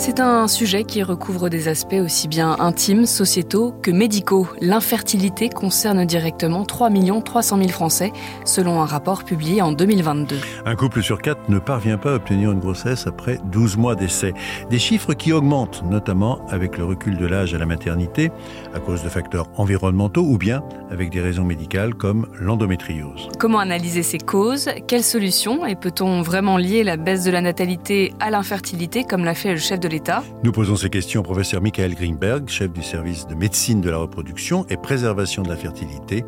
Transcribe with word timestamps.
C'est 0.00 0.20
un 0.20 0.46
sujet 0.46 0.84
qui 0.84 1.02
recouvre 1.02 1.48
des 1.48 1.66
aspects 1.66 2.00
aussi 2.00 2.28
bien 2.28 2.54
intimes, 2.60 3.04
sociétaux 3.04 3.74
que 3.82 3.90
médicaux. 3.90 4.46
L'infertilité 4.60 5.48
concerne 5.48 6.04
directement 6.04 6.64
3 6.64 6.90
300 7.24 7.56
000 7.58 7.68
Français, 7.70 8.12
selon 8.44 8.80
un 8.80 8.86
rapport 8.86 9.24
publié 9.24 9.60
en 9.60 9.72
2022. 9.72 10.36
Un 10.64 10.76
couple 10.76 11.02
sur 11.02 11.20
quatre 11.20 11.48
ne 11.48 11.58
parvient 11.58 11.98
pas 11.98 12.12
à 12.12 12.14
obtenir 12.14 12.52
une 12.52 12.60
grossesse 12.60 13.08
après 13.08 13.40
12 13.46 13.76
mois 13.76 13.96
d'essai. 13.96 14.34
Des 14.70 14.78
chiffres 14.78 15.14
qui 15.14 15.32
augmentent, 15.32 15.82
notamment 15.90 16.46
avec 16.48 16.78
le 16.78 16.84
recul 16.84 17.16
de 17.16 17.26
l'âge 17.26 17.52
à 17.52 17.58
la 17.58 17.66
maternité, 17.66 18.30
à 18.74 18.78
cause 18.78 19.02
de 19.02 19.08
facteurs 19.08 19.48
environnementaux 19.56 20.22
ou 20.22 20.38
bien 20.38 20.62
avec 20.92 21.10
des 21.10 21.20
raisons 21.20 21.44
médicales 21.44 21.94
comme 21.94 22.28
l'endométriose. 22.40 23.28
Comment 23.40 23.58
analyser 23.58 24.04
ces 24.04 24.18
causes? 24.18 24.70
Quelles 24.86 25.02
solutions? 25.02 25.66
Et 25.66 25.74
peut-on 25.74 26.22
vraiment 26.22 26.56
lier 26.56 26.84
la 26.84 26.96
baisse 26.96 27.24
de 27.24 27.32
la 27.32 27.40
natalité 27.40 28.14
à 28.20 28.30
l'infertilité, 28.30 29.02
comme 29.02 29.24
l'a 29.24 29.34
fait 29.34 29.50
le 29.50 29.58
chef 29.58 29.80
de 29.80 29.87
l'État 29.88 30.22
Nous 30.44 30.52
posons 30.52 30.76
ces 30.76 30.90
questions 30.90 31.20
au 31.20 31.24
professeur 31.24 31.60
Michael 31.60 31.94
Greenberg, 31.94 32.48
chef 32.48 32.70
du 32.70 32.82
service 32.82 33.26
de 33.26 33.34
médecine 33.34 33.80
de 33.80 33.90
la 33.90 33.98
reproduction 33.98 34.66
et 34.68 34.76
préservation 34.76 35.42
de 35.42 35.48
la 35.48 35.56
fertilité 35.56 36.24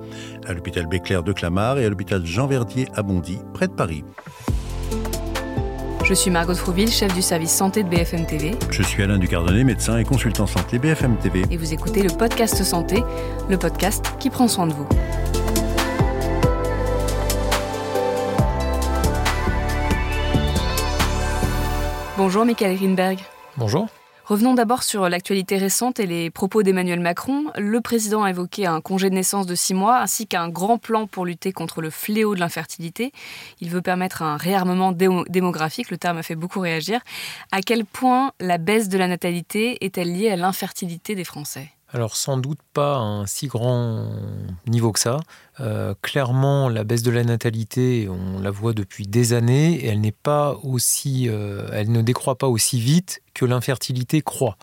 à 0.47 0.53
l'hôpital 0.53 0.87
Béclair 0.87 1.23
de 1.23 1.33
Clamart 1.33 1.79
et 1.79 1.85
à 1.85 1.89
l'hôpital 1.89 2.25
Jean 2.27 2.47
Verdier 2.47 2.89
à 2.95 3.03
Bondy, 3.03 3.39
près 3.55 3.69
de 3.69 3.73
Paris. 3.73 4.05
Je 6.05 6.15
suis 6.15 6.31
Margot 6.31 6.55
Trouville, 6.55 6.91
chef 6.91 7.15
du 7.15 7.23
service 7.23 7.53
santé 7.53 7.85
de 7.85 7.89
BFM 7.89 8.27
TV. 8.27 8.57
Je 8.71 8.83
suis 8.83 9.01
Alain 9.03 9.19
Ducardonnet, 9.19 9.63
médecin 9.63 9.97
et 9.97 10.05
consultant 10.05 10.47
santé 10.47 10.79
BFM 10.81 11.17
TV. 11.19 11.45
Et 11.53 11.57
vous 11.57 11.73
écoutez 11.73 12.03
le 12.03 12.11
podcast 12.11 12.65
Santé, 12.65 13.05
le 13.49 13.57
podcast 13.57 14.05
qui 14.19 14.29
prend 14.29 14.49
soin 14.49 14.67
de 14.67 14.73
vous. 14.73 14.89
Bonjour 22.17 22.45
Michael 22.45 22.77
Greenberg. 22.77 23.19
Revenons 24.31 24.55
d'abord 24.55 24.85
sur 24.85 25.09
l'actualité 25.09 25.57
récente 25.57 25.99
et 25.99 26.07
les 26.07 26.31
propos 26.31 26.63
d'Emmanuel 26.63 27.01
Macron. 27.01 27.47
Le 27.59 27.81
président 27.81 28.23
a 28.23 28.31
évoqué 28.31 28.65
un 28.65 28.81
congé 28.81 29.11
de 29.11 29.15
naissance 29.17 29.45
de 29.45 29.57
six 29.57 29.75
mois 29.75 29.99
ainsi 29.99 30.29
qu'un 30.29 30.49
grand 30.49 30.79
plan 30.79 31.09
pour 31.09 31.27
lutter 31.27 31.53
contre 31.53 31.81
le 31.81 31.91
fléau 31.91 32.37
de 32.37 32.41
l'infertilité. 32.41 33.11
Il 33.61 33.71
veut 33.71 33.83
permettre 33.83 34.23
un 34.23 34.37
réarmement 34.37 34.93
démographique, 34.93 35.91
le 35.91 35.99
terme 35.99 36.19
a 36.19 36.23
fait 36.23 36.37
beaucoup 36.37 36.61
réagir. 36.61 37.01
À 37.51 37.61
quel 37.61 37.85
point 37.85 38.31
la 38.39 38.59
baisse 38.59 38.89
de 38.89 38.99
la 38.99 39.09
natalité 39.09 39.85
est-elle 39.85 40.13
liée 40.13 40.31
à 40.31 40.37
l'infertilité 40.37 41.17
des 41.17 41.25
Français? 41.25 41.73
Alors 41.93 42.17
sans 42.17 42.37
doute 42.37 42.61
pas 42.73 42.97
un 42.97 43.27
si 43.27 43.47
grand 43.49 44.09
niveau 44.67 44.93
que 44.93 45.01
ça. 45.01 45.19
Euh, 45.61 45.95
clairement, 46.01 46.69
la 46.69 46.85
baisse 46.85 47.03
de 47.03 47.11
la 47.11 47.25
natalité, 47.25 48.09
on 48.09 48.41
la 48.41 48.51
voit 48.51 48.73
depuis 48.73 49.07
des 49.07 49.33
années, 49.33 49.75
et 49.75 49.89
elle 49.89 50.01
n'est 50.01 50.13
pas 50.13 50.57
aussi, 50.63 51.29
euh, 51.29 51.69
elle 51.73 51.91
ne 51.91 52.01
décroît 52.01 52.37
pas 52.37 52.47
aussi 52.47 52.81
vite 52.81 53.23
que 53.35 53.45
l'infertilité 53.45 54.23
croît. 54.23 54.57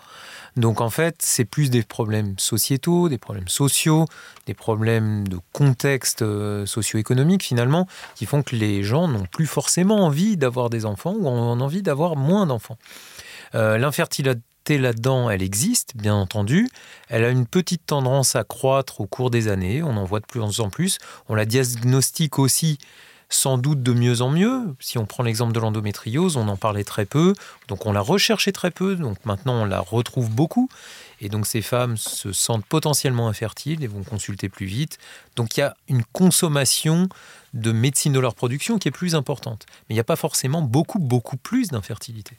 Donc 0.55 0.81
en 0.81 0.89
fait, 0.89 1.17
c'est 1.19 1.45
plus 1.45 1.69
des 1.69 1.83
problèmes 1.83 2.33
sociétaux, 2.39 3.09
des 3.09 3.19
problèmes 3.19 3.47
sociaux, 3.47 4.05
des 4.47 4.55
problèmes 4.55 5.27
de 5.27 5.37
contexte 5.51 6.23
euh, 6.23 6.65
socio-économique 6.65 7.43
finalement, 7.43 7.87
qui 8.15 8.25
font 8.25 8.41
que 8.41 8.55
les 8.55 8.81
gens 8.83 9.07
n'ont 9.07 9.25
plus 9.25 9.45
forcément 9.45 10.05
envie 10.05 10.37
d'avoir 10.37 10.69
des 10.69 10.85
enfants 10.85 11.13
ou 11.13 11.27
ont 11.27 11.59
envie 11.59 11.83
d'avoir 11.83 12.15
moins 12.15 12.47
d'enfants. 12.47 12.77
L'infertilité 13.53 14.41
là-dedans, 14.69 15.29
elle 15.29 15.41
existe, 15.41 15.95
bien 15.95 16.15
entendu. 16.15 16.69
Elle 17.07 17.23
a 17.23 17.29
une 17.29 17.45
petite 17.45 17.85
tendance 17.85 18.35
à 18.35 18.43
croître 18.43 18.99
au 18.99 19.07
cours 19.07 19.29
des 19.29 19.47
années. 19.47 19.81
On 19.83 19.95
en 19.95 20.03
voit 20.03 20.19
de 20.19 20.25
plus 20.25 20.41
en 20.41 20.69
plus. 20.69 20.97
On 21.29 21.35
la 21.35 21.45
diagnostique 21.45 22.39
aussi 22.39 22.77
sans 23.29 23.57
doute 23.57 23.83
de 23.83 23.93
mieux 23.93 24.21
en 24.21 24.29
mieux. 24.29 24.75
Si 24.79 24.97
on 24.97 25.05
prend 25.05 25.23
l'exemple 25.23 25.53
de 25.53 25.59
l'endométriose, 25.59 26.37
on 26.37 26.47
en 26.47 26.57
parlait 26.57 26.83
très 26.83 27.05
peu, 27.05 27.33
donc 27.67 27.85
on 27.85 27.91
la 27.91 28.01
recherchait 28.01 28.51
très 28.51 28.71
peu, 28.71 28.95
donc 28.95 29.17
maintenant 29.25 29.61
on 29.63 29.65
la 29.65 29.79
retrouve 29.79 30.29
beaucoup. 30.29 30.69
Et 31.19 31.29
donc 31.29 31.47
ces 31.47 31.61
femmes 31.61 31.97
se 31.97 32.31
sentent 32.31 32.65
potentiellement 32.65 33.27
infertiles 33.27 33.83
et 33.83 33.87
vont 33.87 34.03
consulter 34.03 34.49
plus 34.49 34.67
vite. 34.67 34.99
Donc 35.35 35.57
il 35.57 35.61
y 35.61 35.63
a 35.63 35.75
une 35.89 36.03
consommation 36.03 37.09
de 37.53 37.71
médecine 37.71 38.13
de 38.13 38.19
leur 38.19 38.35
production 38.35 38.77
qui 38.77 38.87
est 38.87 38.91
plus 38.91 39.15
importante. 39.15 39.65
Mais 39.67 39.93
il 39.93 39.95
n'y 39.95 40.01
a 40.01 40.05
pas 40.05 40.15
forcément 40.15 40.61
beaucoup, 40.61 40.99
beaucoup 40.99 41.37
plus 41.37 41.69
d'infertilité. 41.69 42.35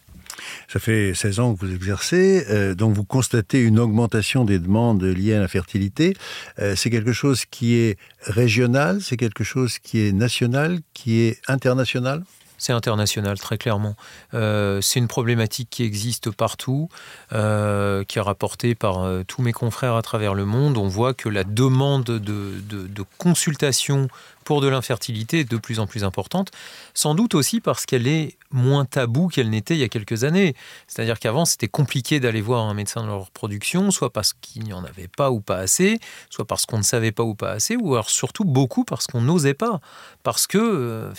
Ça 0.69 0.79
fait 0.79 1.15
16 1.15 1.41
ans 1.41 1.55
que 1.55 1.65
vous 1.65 1.75
exercez, 1.75 2.45
euh, 2.51 2.75
donc 2.75 2.95
vous 2.95 3.05
constatez 3.05 3.63
une 3.63 3.79
augmentation 3.79 4.45
des 4.45 4.59
demandes 4.59 5.03
liées 5.03 5.35
à 5.35 5.41
la 5.41 5.49
fertilité. 5.49 6.15
Euh, 6.59 6.75
c'est 6.77 6.91
quelque 6.91 7.13
chose 7.13 7.45
qui 7.45 7.75
est 7.75 7.99
régional, 8.23 9.01
c'est 9.01 9.17
quelque 9.17 9.45
chose 9.45 9.79
qui 9.79 10.01
est 10.01 10.13
national, 10.13 10.81
qui 10.95 11.21
est 11.21 11.41
international? 11.49 12.23
C'est 12.59 12.73
international, 12.73 13.39
très 13.39 13.57
clairement. 13.57 13.95
Euh, 14.35 14.81
c'est 14.81 14.99
une 14.99 15.09
problématique 15.09 15.69
qui 15.71 15.83
existe 15.85 16.31
partout, 16.31 16.89
qui 17.31 17.37
est 17.37 18.21
rapportée 18.21 18.75
par 18.75 19.07
tous 19.27 19.43
mes 19.43 19.53
confrères 19.53 19.95
à 19.95 20.03
travers 20.03 20.35
le 20.35 20.45
monde. 20.45 20.77
On 20.77 20.89
voit 20.89 21.15
que 21.15 21.29
la 21.29 21.45
demande 21.45 22.05
de, 22.05 23.05
consultation 23.19 24.09
pour 24.45 24.61
de 24.63 24.69
l'infertilité 24.69 25.41
est 25.41 25.51
de 25.51 25.59
plus 25.59 25.79
en 25.79 25.87
plus 25.87 26.05
importante, 26.05 26.51
sans 26.95 27.15
doute 27.15 27.35
aussi 27.35 27.61
parce 27.61 27.85
qu'elle 27.85 28.07
est 28.07 28.39
moins 28.51 28.87
taboue 28.87 29.29
qu'elle 29.29 29.51
n'était 29.51 29.75
il 29.75 29.81
y 29.81 29.85
a 29.85 29.91
quelques 29.91 30.25
années. 30.25 30.55
C'est-à-dire 30.87 31.19
qu'avant, 31.19 31.45
c'était 31.45 31.69
compliqué 31.69 32.19
d'aller 32.19 32.41
voir 32.41 32.65
un 32.65 32.73
médecin 32.73 33.03
de 33.03 33.09
leur 33.09 33.31
production, 33.31 33.91
soit 33.91 34.11
parce 34.11 34.33
qu'il 34.33 34.65
n'y 34.65 34.73
en 34.73 34.85
avait 34.85 35.09
pas 35.09 35.31
ou 35.31 35.41
pas 35.41 35.59
assez, 35.59 36.01
soit 36.31 36.47
parce 36.47 36.65
qu'on 36.65 36.79
ne 36.79 36.83
savait 36.83 37.13
pas 37.13 37.25
ou 37.25 37.35
pas 37.35 37.51
assez, 37.51 37.77
ou 37.77 37.93
alors 37.93 38.09
surtout 38.09 38.45
beaucoup 38.45 38.85
parce 38.85 39.07
qu'on 39.07 39.21
n'osait 39.21 39.53
pas. 39.53 39.81
Parce 40.23 40.47
que 40.47 40.59
euh, 40.59 41.15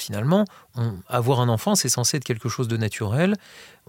avoir 1.07 1.40
un 1.40 1.50
enfant, 1.50 1.75
c'est 1.75 1.90
censé 1.90 2.17
être 2.17 2.23
quelque 2.23 2.50
chose 2.50 2.67
de 2.67 2.78
naturel. 2.78 3.35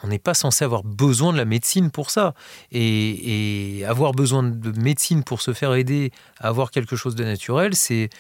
On 0.02 0.08
n'est 0.08 0.18
pas 0.18 0.34
censé 0.34 0.64
avoir 0.64 0.82
besoin 0.82 1.32
de 1.32 1.38
la 1.38 1.44
médecine 1.44 1.90
pour 1.90 2.10
ça. 2.10 2.34
Et, 2.72 3.84
avoir 3.86 4.12
besoin 4.12 4.42
de 4.42 4.78
médecine 4.80 5.24
pour 5.24 5.40
se 5.40 5.52
faire 5.52 5.74
aider 5.74 6.12
à 6.38 6.48
avoir 6.48 6.70
quelque 6.70 6.96
chose 6.96 7.14
de 7.14 7.24
naturel, 7.24 7.74
c'est 7.74 8.10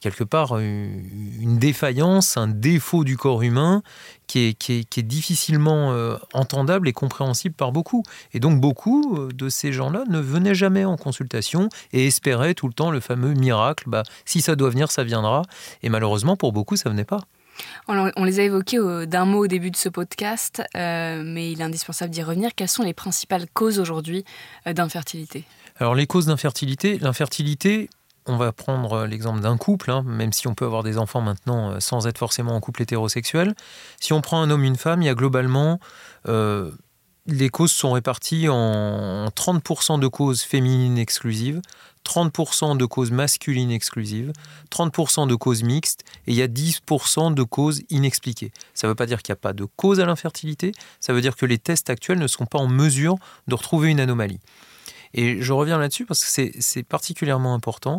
quelque 0.00 0.24
part 0.24 0.58
une 0.58 1.58
défaillance, 1.58 2.36
un 2.36 2.46
défaut 2.46 3.04
du 3.04 3.16
corps 3.16 3.42
humain 3.42 3.82
qui 4.28 4.56
est, 4.68 5.00
difficilement 5.00 5.92
euh, 5.92 6.16
entendable 6.32 6.88
et 6.88 6.92
compréhensible 6.92 7.54
par 7.54 7.72
beaucoup. 7.72 8.04
Et 8.32 8.38
donc 8.38 8.60
beaucoup 8.60 9.16
euh, 9.16 9.28
de 9.34 9.48
ces 9.48 9.72
gens-là 9.72 10.04
ne 10.08 10.20
venaient 10.20 10.54
jamais 10.54 10.84
en 10.84 10.96
consultation 10.96 11.68
et 11.92 12.06
espéraient 12.06 12.54
tout 12.54 12.68
le 12.68 12.72
temps 12.72 12.92
le 12.92 13.00
fameux 13.00 13.34
miracle, 13.34 13.84
bah, 13.88 14.04
si 14.24 14.40
ça 14.40 14.54
doit 14.54 14.70
venir, 14.70 14.92
ça 14.92 15.02
viendra. 15.02 15.42
Et 15.82 15.88
malheureusement, 15.88 16.36
pour 16.36 16.52
beaucoup, 16.52 16.76
ça 16.76 16.88
venait 16.88 17.04
pas. 17.04 17.20
On 17.88 18.24
les 18.24 18.40
a 18.40 18.42
évoqués 18.42 18.78
d'un 19.06 19.24
mot 19.24 19.44
au 19.44 19.46
début 19.46 19.70
de 19.70 19.76
ce 19.76 19.88
podcast, 19.88 20.62
euh, 20.76 21.22
mais 21.24 21.50
il 21.50 21.60
est 21.60 21.64
indispensable 21.64 22.10
d'y 22.10 22.22
revenir. 22.22 22.50
Quelles 22.54 22.68
sont 22.68 22.82
les 22.82 22.94
principales 22.94 23.46
causes 23.52 23.78
aujourd'hui 23.78 24.24
d'infertilité? 24.66 25.44
Alors 25.78 25.94
les 25.94 26.06
causes 26.06 26.26
d'infertilité, 26.26 26.98
l'infertilité, 26.98 27.88
on 28.26 28.36
va 28.36 28.52
prendre 28.52 29.06
l'exemple 29.06 29.40
d'un 29.40 29.56
couple, 29.56 29.90
hein, 29.90 30.02
même 30.06 30.32
si 30.32 30.46
on 30.46 30.54
peut 30.54 30.64
avoir 30.64 30.82
des 30.82 30.98
enfants 30.98 31.20
maintenant 31.20 31.70
euh, 31.70 31.80
sans 31.80 32.06
être 32.06 32.18
forcément 32.18 32.54
en 32.54 32.60
couple 32.60 32.82
hétérosexuel. 32.82 33.54
Si 34.00 34.12
on 34.12 34.20
prend 34.20 34.42
un 34.42 34.50
homme, 34.50 34.64
une 34.64 34.76
femme, 34.76 35.02
il 35.02 35.06
y 35.06 35.10
a 35.10 35.14
globalement... 35.14 35.80
Euh, 36.28 36.70
les 37.26 37.48
causes 37.48 37.72
sont 37.72 37.92
réparties 37.92 38.48
en 38.48 39.26
30% 39.28 40.00
de 40.00 40.06
causes 40.06 40.42
féminines 40.42 40.98
exclusives, 40.98 41.60
30% 42.04 42.76
de 42.76 42.84
causes 42.86 43.10
masculines 43.10 43.70
exclusives, 43.70 44.32
30% 44.70 45.26
de 45.26 45.34
causes 45.34 45.62
mixtes 45.62 46.04
et 46.26 46.32
il 46.32 46.36
y 46.36 46.42
a 46.42 46.48
10% 46.48 47.34
de 47.34 47.42
causes 47.42 47.82
inexpliquées. 47.90 48.52
Ça 48.74 48.86
ne 48.86 48.92
veut 48.92 48.96
pas 48.96 49.06
dire 49.06 49.22
qu'il 49.22 49.32
n'y 49.32 49.38
a 49.38 49.42
pas 49.42 49.52
de 49.52 49.66
cause 49.76 50.00
à 50.00 50.06
l'infertilité, 50.06 50.72
ça 50.98 51.12
veut 51.12 51.20
dire 51.20 51.36
que 51.36 51.46
les 51.46 51.58
tests 51.58 51.90
actuels 51.90 52.18
ne 52.18 52.26
sont 52.26 52.46
pas 52.46 52.58
en 52.58 52.68
mesure 52.68 53.16
de 53.48 53.54
retrouver 53.54 53.90
une 53.90 54.00
anomalie. 54.00 54.40
Et 55.12 55.42
je 55.42 55.52
reviens 55.52 55.78
là-dessus 55.78 56.06
parce 56.06 56.24
que 56.24 56.50
c'est 56.60 56.82
particulièrement 56.82 57.54
important. 57.54 57.96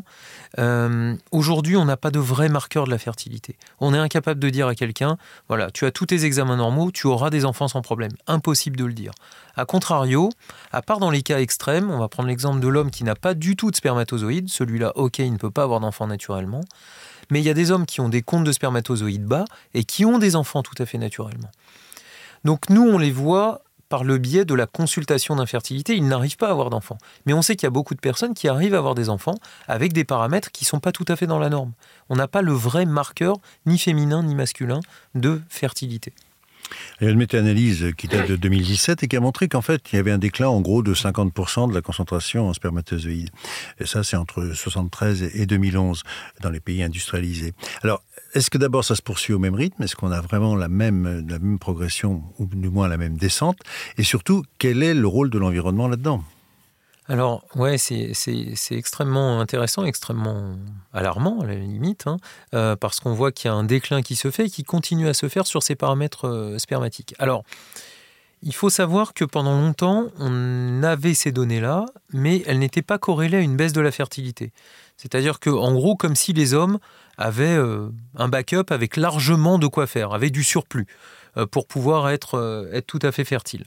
Euh, 0.59 1.15
aujourd'hui, 1.31 1.75
on 1.75 1.85
n'a 1.85 1.97
pas 1.97 2.11
de 2.11 2.19
vrai 2.19 2.47
marqueur 2.47 2.85
de 2.85 2.89
la 2.89 2.97
fertilité. 2.97 3.57
On 3.79 3.93
est 3.93 3.97
incapable 3.97 4.39
de 4.39 4.49
dire 4.49 4.67
à 4.67 4.75
quelqu'un, 4.75 5.17
voilà, 5.47 5.71
tu 5.71 5.85
as 5.85 5.91
tous 5.91 6.05
tes 6.05 6.23
examens 6.23 6.55
normaux, 6.55 6.91
tu 6.91 7.07
auras 7.07 7.29
des 7.29 7.43
enfants 7.43 7.67
sans 7.67 7.81
problème. 7.81 8.11
Impossible 8.27 8.77
de 8.77 8.85
le 8.85 8.93
dire. 8.93 9.11
A 9.55 9.65
contrario, 9.65 10.29
à 10.71 10.81
part 10.81 10.99
dans 10.99 11.09
les 11.09 11.21
cas 11.21 11.39
extrêmes, 11.39 11.91
on 11.91 11.97
va 11.97 12.07
prendre 12.07 12.29
l'exemple 12.29 12.61
de 12.61 12.67
l'homme 12.67 12.91
qui 12.91 13.03
n'a 13.03 13.15
pas 13.15 13.33
du 13.33 13.55
tout 13.55 13.71
de 13.71 13.75
spermatozoïdes. 13.75 14.49
Celui-là, 14.49 14.93
ok, 14.95 15.19
il 15.19 15.33
ne 15.33 15.37
peut 15.37 15.51
pas 15.51 15.63
avoir 15.63 15.81
d'enfant 15.81 16.07
naturellement. 16.07 16.61
Mais 17.29 17.39
il 17.39 17.45
y 17.45 17.49
a 17.49 17.53
des 17.53 17.71
hommes 17.71 17.85
qui 17.85 18.01
ont 18.01 18.09
des 18.09 18.21
comptes 18.21 18.43
de 18.45 18.51
spermatozoïdes 18.51 19.25
bas 19.25 19.45
et 19.73 19.83
qui 19.83 20.05
ont 20.05 20.17
des 20.17 20.35
enfants 20.35 20.63
tout 20.63 20.75
à 20.81 20.85
fait 20.85 20.97
naturellement. 20.97 21.49
Donc 22.43 22.69
nous, 22.69 22.83
on 22.83 22.97
les 22.97 23.11
voit 23.11 23.61
par 23.91 24.05
le 24.05 24.17
biais 24.17 24.45
de 24.45 24.55
la 24.55 24.67
consultation 24.67 25.35
d'infertilité, 25.35 25.97
ils 25.97 26.07
n'arrivent 26.07 26.37
pas 26.37 26.47
à 26.47 26.51
avoir 26.51 26.69
d'enfants. 26.69 26.97
Mais 27.25 27.33
on 27.33 27.41
sait 27.41 27.57
qu'il 27.57 27.65
y 27.65 27.67
a 27.67 27.71
beaucoup 27.71 27.93
de 27.93 27.99
personnes 27.99 28.33
qui 28.33 28.47
arrivent 28.47 28.73
à 28.73 28.77
avoir 28.77 28.95
des 28.95 29.09
enfants 29.09 29.35
avec 29.67 29.91
des 29.91 30.05
paramètres 30.05 30.49
qui 30.49 30.63
ne 30.63 30.69
sont 30.69 30.79
pas 30.79 30.93
tout 30.93 31.03
à 31.09 31.17
fait 31.17 31.27
dans 31.27 31.39
la 31.39 31.49
norme. 31.49 31.73
On 32.09 32.15
n'a 32.15 32.29
pas 32.29 32.41
le 32.41 32.53
vrai 32.53 32.85
marqueur, 32.85 33.35
ni 33.65 33.77
féminin 33.77 34.23
ni 34.23 34.33
masculin, 34.33 34.79
de 35.13 35.41
fertilité. 35.49 36.13
Il 36.99 37.05
y 37.05 37.07
a 37.07 37.11
une 37.11 37.17
méta-analyse 37.17 37.91
qui 37.97 38.07
date 38.07 38.29
de 38.29 38.35
2017 38.35 39.03
et 39.03 39.07
qui 39.07 39.15
a 39.15 39.19
montré 39.19 39.47
qu'en 39.47 39.61
fait, 39.61 39.81
il 39.91 39.95
y 39.95 39.99
avait 39.99 40.11
un 40.11 40.17
déclin 40.17 40.47
en 40.47 40.61
gros 40.61 40.83
de 40.83 40.93
50% 40.93 41.69
de 41.69 41.73
la 41.73 41.81
concentration 41.81 42.47
en 42.47 42.53
spermatozoïdes. 42.53 43.29
Et 43.79 43.85
ça, 43.85 44.03
c'est 44.03 44.17
entre 44.17 44.51
73 44.53 45.23
et 45.33 45.45
2011 45.45 46.03
dans 46.41 46.49
les 46.49 46.59
pays 46.59 46.83
industrialisés. 46.83 47.53
Alors, 47.83 48.03
est-ce 48.33 48.49
que 48.49 48.57
d'abord 48.57 48.85
ça 48.85 48.95
se 48.95 49.01
poursuit 49.01 49.33
au 49.33 49.39
même 49.39 49.55
rythme? 49.55 49.83
Est-ce 49.83 49.95
qu'on 49.95 50.11
a 50.11 50.21
vraiment 50.21 50.55
la 50.55 50.67
même, 50.67 51.25
la 51.27 51.39
même 51.39 51.59
progression 51.59 52.23
ou 52.39 52.45
du 52.45 52.69
moins 52.69 52.87
la 52.87 52.97
même 52.97 53.17
descente? 53.17 53.57
Et 53.97 54.03
surtout, 54.03 54.43
quel 54.57 54.83
est 54.83 54.93
le 54.93 55.07
rôle 55.07 55.29
de 55.29 55.37
l'environnement 55.37 55.87
là-dedans? 55.87 56.23
Alors, 57.11 57.43
ouais, 57.55 57.77
c'est 57.77 58.13
extrêmement 58.71 59.41
intéressant, 59.41 59.83
extrêmement 59.83 60.55
alarmant 60.93 61.41
à 61.41 61.45
la 61.45 61.55
limite, 61.55 62.07
hein, 62.07 62.15
euh, 62.53 62.77
parce 62.77 63.01
qu'on 63.01 63.13
voit 63.13 63.33
qu'il 63.33 63.49
y 63.49 63.53
a 63.53 63.53
un 63.53 63.65
déclin 63.65 64.01
qui 64.01 64.15
se 64.15 64.31
fait 64.31 64.45
et 64.45 64.49
qui 64.49 64.63
continue 64.63 65.09
à 65.09 65.13
se 65.13 65.27
faire 65.27 65.45
sur 65.45 65.61
ces 65.61 65.75
paramètres 65.75 66.29
euh, 66.29 66.57
spermatiques. 66.57 67.13
Alors, 67.19 67.43
il 68.43 68.55
faut 68.55 68.69
savoir 68.69 69.13
que 69.13 69.25
pendant 69.25 69.59
longtemps, 69.59 70.05
on 70.19 70.83
avait 70.83 71.13
ces 71.13 71.33
données-là, 71.33 71.85
mais 72.13 72.43
elles 72.47 72.59
n'étaient 72.59 72.81
pas 72.81 72.97
corrélées 72.97 73.39
à 73.39 73.41
une 73.41 73.57
baisse 73.57 73.73
de 73.73 73.81
la 73.81 73.91
fertilité. 73.91 74.53
C'est-à-dire 74.95 75.41
que, 75.41 75.49
en 75.49 75.73
gros, 75.73 75.97
comme 75.97 76.15
si 76.15 76.31
les 76.31 76.53
hommes 76.53 76.79
avaient 77.17 77.57
euh, 77.57 77.89
un 78.15 78.29
backup 78.29 78.67
avec 78.69 78.95
largement 78.95 79.59
de 79.59 79.67
quoi 79.67 79.85
faire, 79.85 80.13
avaient 80.13 80.29
du 80.29 80.45
surplus 80.45 80.87
pour 81.51 81.67
pouvoir 81.67 82.09
être, 82.09 82.69
être 82.73 82.87
tout 82.87 82.99
à 83.01 83.11
fait 83.11 83.23
fertiles. 83.25 83.65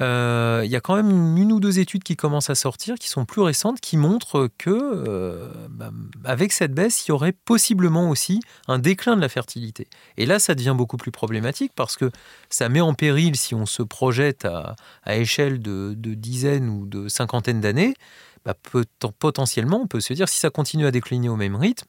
Euh, 0.00 0.62
il 0.64 0.70
y 0.70 0.76
a 0.76 0.80
quand 0.80 0.96
même 0.96 1.36
une 1.36 1.52
ou 1.52 1.60
deux 1.60 1.78
études 1.78 2.02
qui 2.02 2.16
commencent 2.16 2.50
à 2.50 2.54
sortir, 2.54 2.96
qui 2.96 3.08
sont 3.08 3.24
plus 3.24 3.42
récentes, 3.42 3.80
qui 3.80 3.96
montrent 3.96 4.48
que 4.58 4.70
euh, 4.70 5.48
bah, 5.70 5.90
avec 6.24 6.52
cette 6.52 6.72
baisse, 6.72 7.06
il 7.06 7.10
y 7.10 7.12
aurait 7.12 7.32
possiblement 7.32 8.10
aussi 8.10 8.40
un 8.68 8.78
déclin 8.78 9.16
de 9.16 9.20
la 9.20 9.28
fertilité. 9.28 9.86
Et 10.16 10.26
là, 10.26 10.38
ça 10.38 10.54
devient 10.54 10.74
beaucoup 10.76 10.96
plus 10.96 11.12
problématique 11.12 11.72
parce 11.76 11.96
que 11.96 12.10
ça 12.50 12.68
met 12.68 12.80
en 12.80 12.94
péril, 12.94 13.36
si 13.36 13.54
on 13.54 13.66
se 13.66 13.82
projette 13.82 14.44
à, 14.44 14.74
échelle 15.06 15.60
de, 15.60 15.94
dizaines 15.94 16.68
ou 16.68 16.86
de 16.86 17.08
cinquantaines 17.08 17.60
d'années, 17.60 17.94
bah, 18.44 18.54
potentiellement, 19.18 19.82
on 19.82 19.86
peut 19.86 20.00
se 20.00 20.12
dire 20.14 20.28
si 20.28 20.38
ça 20.38 20.50
continue 20.50 20.86
à 20.86 20.90
décliner 20.90 21.28
au 21.28 21.36
même 21.36 21.54
rythme, 21.54 21.86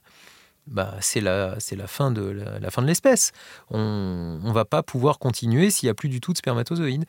bah, 0.67 0.95
c'est 1.01 1.21
la, 1.21 1.57
la, 1.75 1.87
fin 1.87 2.11
de 2.11 2.21
la, 2.21 2.71
fin 2.71 2.81
de 2.81 2.87
l'espèce. 2.87 3.31
On 3.69 4.39
ne 4.41 4.51
va 4.51 4.65
pas 4.65 4.83
pouvoir 4.83 5.19
continuer 5.19 5.69
s'il 5.69 5.87
n'y 5.87 5.91
a 5.91 5.93
plus 5.93 6.09
du 6.09 6.21
tout 6.21 6.33
de 6.33 6.37
spermatozoïdes. 6.37 7.05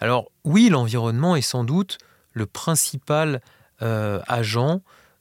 Alors 0.00 0.30
oui, 0.44 0.68
l'environnement 0.68 1.36
est 1.36 1.42
sans 1.42 1.64
doute 1.64 1.98
le 2.32 2.46
principal 2.46 3.40
euh, 3.82 4.20
agent, 4.26 4.80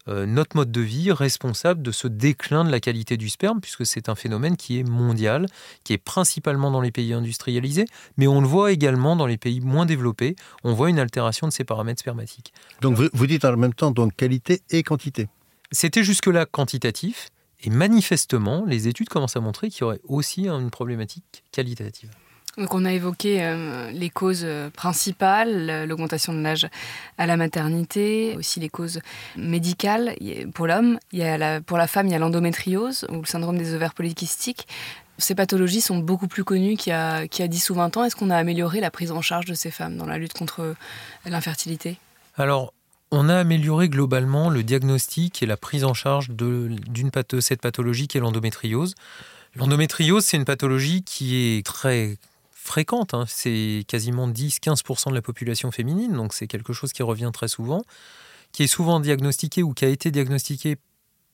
euh, 0.09 0.25
notre 0.25 0.57
mode 0.57 0.71
de 0.71 0.81
vie 0.81 1.11
responsable 1.11 1.81
de 1.81 1.91
ce 1.91 2.07
déclin 2.07 2.65
de 2.65 2.71
la 2.71 2.79
qualité 2.79 3.15
du 3.15 3.29
sperme, 3.29 3.61
puisque 3.61 3.85
c'est 3.85 4.09
un 4.09 4.15
phénomène 4.15 4.57
qui 4.57 4.79
est 4.79 4.83
mondial, 4.83 5.45
qui 5.83 5.93
est 5.93 5.97
principalement 5.97 6.71
dans 6.71 6.81
les 6.81 6.91
pays 6.91 7.13
industrialisés, 7.13 7.85
mais 8.17 8.27
on 8.27 8.41
le 8.41 8.47
voit 8.47 8.71
également 8.71 9.15
dans 9.15 9.27
les 9.27 9.37
pays 9.37 9.61
moins 9.61 9.85
développés. 9.85 10.35
On 10.63 10.73
voit 10.73 10.89
une 10.89 10.99
altération 10.99 11.47
de 11.47 11.53
ces 11.53 11.63
paramètres 11.63 12.01
spermatiques. 12.01 12.53
Donc 12.81 12.95
vous, 12.95 13.07
vous 13.13 13.27
dites 13.27 13.45
en 13.45 13.55
même 13.55 13.73
temps 13.73 13.91
donc 13.91 14.15
qualité 14.15 14.61
et 14.69 14.83
quantité. 14.83 15.29
C'était 15.71 16.03
jusque-là 16.03 16.45
quantitatif. 16.45 17.29
Et 17.63 17.69
manifestement, 17.69 18.65
les 18.65 18.87
études 18.87 19.09
commencent 19.09 19.37
à 19.37 19.41
montrer 19.41 19.69
qu'il 19.69 19.81
y 19.81 19.83
aurait 19.83 20.01
aussi 20.03 20.47
une 20.47 20.69
problématique 20.69 21.43
qualitative. 21.51 22.09
Donc 22.57 22.75
on 22.75 22.85
a 22.85 22.93
évoqué 22.93 23.43
euh, 23.43 23.89
les 23.89 24.11
causes 24.11 24.43
euh, 24.43 24.69
principales, 24.69 25.87
l'augmentation 25.87 26.33
de 26.33 26.41
l'âge 26.41 26.67
à 27.17 27.25
la 27.25 27.35
maternité, 27.35 28.35
aussi 28.37 28.59
les 28.59 28.69
causes 28.69 28.99
médicales 29.35 30.15
pour 30.53 30.67
l'homme. 30.67 30.99
pour 31.65 31.77
la 31.77 31.87
femme, 31.87 32.07
il 32.07 32.11
y 32.11 32.15
a 32.15 32.19
l'endométriose 32.19 33.07
ou 33.09 33.21
le 33.21 33.25
syndrome 33.25 33.57
des 33.57 33.73
ovaires 33.73 33.95
polykystiques. 33.95 34.67
Ces 35.17 35.33
pathologies 35.33 35.81
sont 35.81 35.97
beaucoup 35.97 36.27
plus 36.27 36.43
connues 36.43 36.75
qu'il 36.75 36.91
y 36.91 36.93
a, 36.93 37.27
qu'il 37.27 37.43
y 37.43 37.45
a 37.45 37.47
10 37.47 37.71
ou 37.71 37.75
20 37.75 37.97
ans. 37.97 38.03
Est-ce 38.03 38.15
qu'on 38.15 38.29
a 38.29 38.37
amélioré 38.37 38.81
la 38.81 38.91
prise 38.91 39.11
en 39.11 39.21
charge 39.21 39.45
de 39.45 39.53
ces 39.53 39.71
femmes 39.71 39.97
dans 39.97 40.05
la 40.05 40.17
lutte 40.17 40.33
contre 40.33 40.75
l'infertilité? 41.25 41.97
Alors, 42.35 42.73
on 43.13 43.29
a 43.29 43.35
amélioré 43.35 43.89
globalement 43.89 44.49
le 44.49 44.63
diagnostic 44.63 45.43
et 45.43 45.45
la 45.45 45.55
prise 45.55 45.83
en 45.83 45.93
charge 45.93 46.31
de, 46.31 46.71
cette 47.41 47.61
pathologie 47.61 48.07
qui 48.07 48.17
est 48.17 48.19
l'endométriose. 48.19 48.95
L'endométriose, 49.55 50.25
c'est 50.25 50.35
une 50.37 50.45
pathologie 50.45 51.03
qui 51.03 51.35
est 51.35 51.63
très 51.63 52.17
fréquente. 52.51 53.13
Hein. 53.13 53.25
C'est 53.27 53.85
quasiment 53.87 54.27
10-15% 54.27 55.11
de 55.11 55.13
la 55.13 55.21
population 55.21 55.71
féminine, 55.71 56.13
donc 56.13 56.33
c'est 56.33 56.47
quelque 56.47 56.73
chose 56.73 56.91
qui 56.91 57.03
revient 57.03 57.29
très 57.31 57.47
souvent, 57.47 57.83
qui 58.51 58.63
est 58.63 58.67
souvent 58.67 58.99
diagnostiqué 58.99 59.61
ou 59.61 59.73
qui 59.73 59.85
a 59.85 59.89
été 59.89 60.09
diagnostiqué 60.09 60.77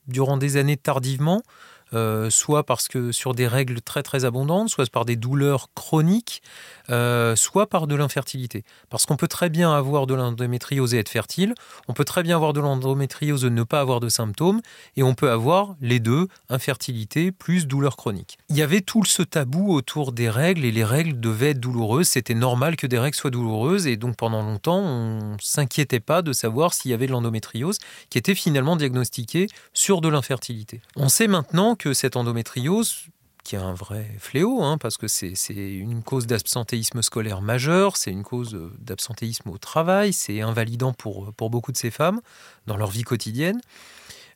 durant 0.06 0.36
des 0.36 0.58
années 0.58 0.76
tardivement. 0.76 1.42
Euh, 1.92 2.30
soit 2.30 2.64
parce 2.64 2.86
que 2.88 3.10
sur 3.10 3.34
des 3.34 3.48
règles 3.48 3.80
très 3.80 4.02
très 4.02 4.24
abondantes, 4.24 4.68
soit 4.68 4.88
par 4.90 5.04
des 5.04 5.16
douleurs 5.16 5.68
chroniques, 5.74 6.42
euh, 6.90 7.34
soit 7.36 7.68
par 7.68 7.86
de 7.86 7.94
l'infertilité. 7.94 8.64
Parce 8.90 9.06
qu'on 9.06 9.16
peut 9.16 9.28
très 9.28 9.50
bien 9.50 9.72
avoir 9.72 10.06
de 10.06 10.14
l'endométriose 10.14 10.94
et 10.94 10.98
être 10.98 11.08
fertile, 11.08 11.54
on 11.88 11.92
peut 11.92 12.04
très 12.04 12.22
bien 12.22 12.36
avoir 12.36 12.52
de 12.52 12.60
l'endométriose 12.60 13.44
et 13.44 13.50
ne 13.50 13.62
pas 13.62 13.80
avoir 13.80 14.00
de 14.00 14.08
symptômes, 14.08 14.60
et 14.96 15.02
on 15.02 15.14
peut 15.14 15.30
avoir 15.30 15.74
les 15.80 16.00
deux, 16.00 16.28
infertilité 16.48 17.32
plus 17.32 17.66
douleur 17.66 17.96
chronique. 17.96 18.38
Il 18.48 18.56
y 18.56 18.62
avait 18.62 18.80
tout 18.80 19.04
ce 19.04 19.22
tabou 19.22 19.72
autour 19.72 20.12
des 20.12 20.30
règles, 20.30 20.64
et 20.64 20.70
les 20.70 20.84
règles 20.84 21.18
devaient 21.18 21.50
être 21.50 21.60
douloureuses, 21.60 22.08
c'était 22.08 22.34
normal 22.34 22.76
que 22.76 22.86
des 22.86 22.98
règles 22.98 23.16
soient 23.16 23.30
douloureuses, 23.30 23.86
et 23.86 23.96
donc 23.96 24.16
pendant 24.16 24.42
longtemps, 24.42 24.80
on 24.80 25.36
s'inquiétait 25.40 26.00
pas 26.00 26.22
de 26.22 26.32
savoir 26.32 26.72
s'il 26.74 26.90
y 26.92 26.94
avait 26.94 27.06
de 27.06 27.12
l'endométriose, 27.12 27.78
qui 28.10 28.18
était 28.18 28.34
finalement 28.34 28.76
diagnostiquée 28.76 29.48
sur 29.72 30.00
de 30.00 30.08
l'infertilité. 30.08 30.80
On 30.96 31.08
sait 31.08 31.26
maintenant 31.28 31.74
que 31.80 31.94
cette 31.94 32.16
endométriose, 32.16 33.06
qui 33.42 33.56
est 33.56 33.58
un 33.58 33.72
vrai 33.72 34.06
fléau, 34.18 34.62
hein, 34.62 34.76
parce 34.76 34.98
que 34.98 35.08
c'est 35.08 35.32
une 35.56 36.02
cause 36.02 36.26
d'absentéisme 36.26 37.00
scolaire 37.00 37.40
majeur, 37.40 37.96
c'est 37.96 38.10
une 38.10 38.22
cause 38.22 38.54
d'absentéisme 38.78 39.48
au 39.48 39.56
travail, 39.56 40.12
c'est 40.12 40.42
invalidant 40.42 40.92
pour, 40.92 41.32
beaucoup 41.32 41.72
de 41.72 41.78
ces 41.78 41.90
femmes 41.90 42.20
dans 42.66 42.76
leur 42.76 42.90
vie 42.90 43.02
quotidienne. 43.02 43.62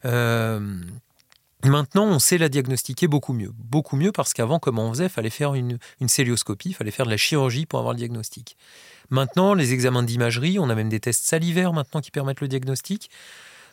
Euh, 0.07 0.81
maintenant, 1.65 2.07
on 2.07 2.19
sait 2.19 2.39
la 2.39 2.49
diagnostiquer 2.49 3.09
beaucoup 3.09 3.35
mieux. 3.35 3.53
Beaucoup 3.59 3.97
mieux 3.97 4.11
parce 4.11 4.33
qu'avant, 4.33 4.59
comme 4.59 4.79
on 4.79 4.91
faisait, 4.95 5.05
il 5.05 5.11
fallait 5.11 5.29
faire 5.29 5.55
une, 5.55 5.79
une 6.01 6.09
célioscopie, 6.09 6.71
il 6.71 6.75
fallait 6.75 6.91
faire 6.91 7.05
de 7.05 7.11
la 7.11 7.19
chirurgie 7.19 7.67
pour 7.67 7.79
avoir 7.79 7.93
le 7.93 7.99
diagnostic. 7.99 8.57
Maintenant, 9.11 9.53
les 9.53 9.75
examens 9.75 10.03
d'imagerie, 10.03 10.59
on 10.59 10.71
a 10.71 10.75
même 10.75 10.89
des 10.89 11.01
tests 11.01 11.27
salivaires 11.27 11.75
maintenant 11.75 12.01
qui 12.01 12.11
permettent 12.11 12.41
le 12.41 12.49
diagnostic. 12.49 13.11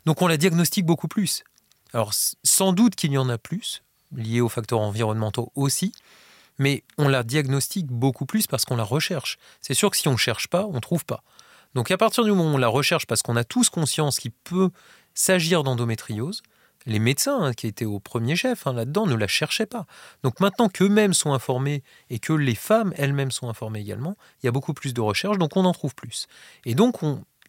Donc 0.06 0.22
on 0.22 0.28
la 0.28 0.36
diagnostique 0.36 0.86
beaucoup 0.86 1.08
plus. 1.08 1.44
Alors 1.94 2.14
sans 2.44 2.74
doute 2.74 2.96
qu'il 2.96 3.12
y 3.12 3.18
en 3.18 3.30
a 3.30 3.38
plus, 3.38 3.84
liés 4.16 4.42
aux 4.42 4.50
facteurs 4.50 4.80
environnementaux 4.80 5.52
aussi, 5.56 5.94
mais 6.58 6.84
on 6.98 7.08
la 7.08 7.24
diagnostique 7.24 7.88
beaucoup 7.88 8.26
plus 8.26 8.48
parce 8.48 8.66
qu'on 8.66 8.76
la 8.76 8.84
recherche. 8.84 9.38
C'est 9.62 9.74
sûr 9.74 9.90
que 9.90 9.98
si 9.98 10.08
on 10.08 10.14
ne 10.14 10.18
cherche 10.18 10.48
pas, 10.48 10.66
on 10.66 10.76
ne 10.76 10.80
trouve 10.80 11.06
pas. 11.06 11.24
Donc 11.74 11.92
à 11.92 11.98
partir 11.98 12.24
du 12.24 12.32
moment 12.32 12.52
où 12.52 12.56
on 12.56 12.58
la 12.58 12.68
recherche 12.68 13.08
parce 13.08 13.22
qu'on 13.22 13.36
a 13.36 13.44
tous 13.44 13.70
conscience 13.70 14.20
qu'il 14.20 14.32
peut 14.32 14.70
s'agir 15.14 15.64
d'endométriose, 15.64 16.42
les 16.86 17.00
médecins 17.00 17.42
hein, 17.42 17.54
qui 17.54 17.68
étaient 17.68 17.86
au 17.86 18.00
premier 18.00 18.36
chef 18.36 18.66
hein, 18.68 18.74
là-dedans 18.74 19.06
ne 19.06 19.16
la 19.16 19.28
cherchaient 19.28 19.66
pas. 19.66 19.86
Donc 20.24 20.40
maintenant 20.40 20.68
qu'eux-mêmes 20.68 21.14
sont 21.14 21.34
informés 21.34 21.84
et 22.10 22.20
que 22.20 22.34
les 22.34 22.56
femmes 22.56 22.94
elles-mêmes 22.98 23.32
sont 23.32 23.50
informées 23.50 23.80
également, 23.80 24.16
il 24.42 24.48
y 24.48 24.50
a 24.50 24.52
beaucoup 24.52 24.74
plus 24.74 24.94
de 24.94 25.02
recherches, 25.02 25.38
donc 25.38 25.56
on 25.56 25.66
en 25.66 25.74
trouve 25.74 25.96
plus. 25.96 26.28
Et 26.66 26.76
donc 26.76 27.02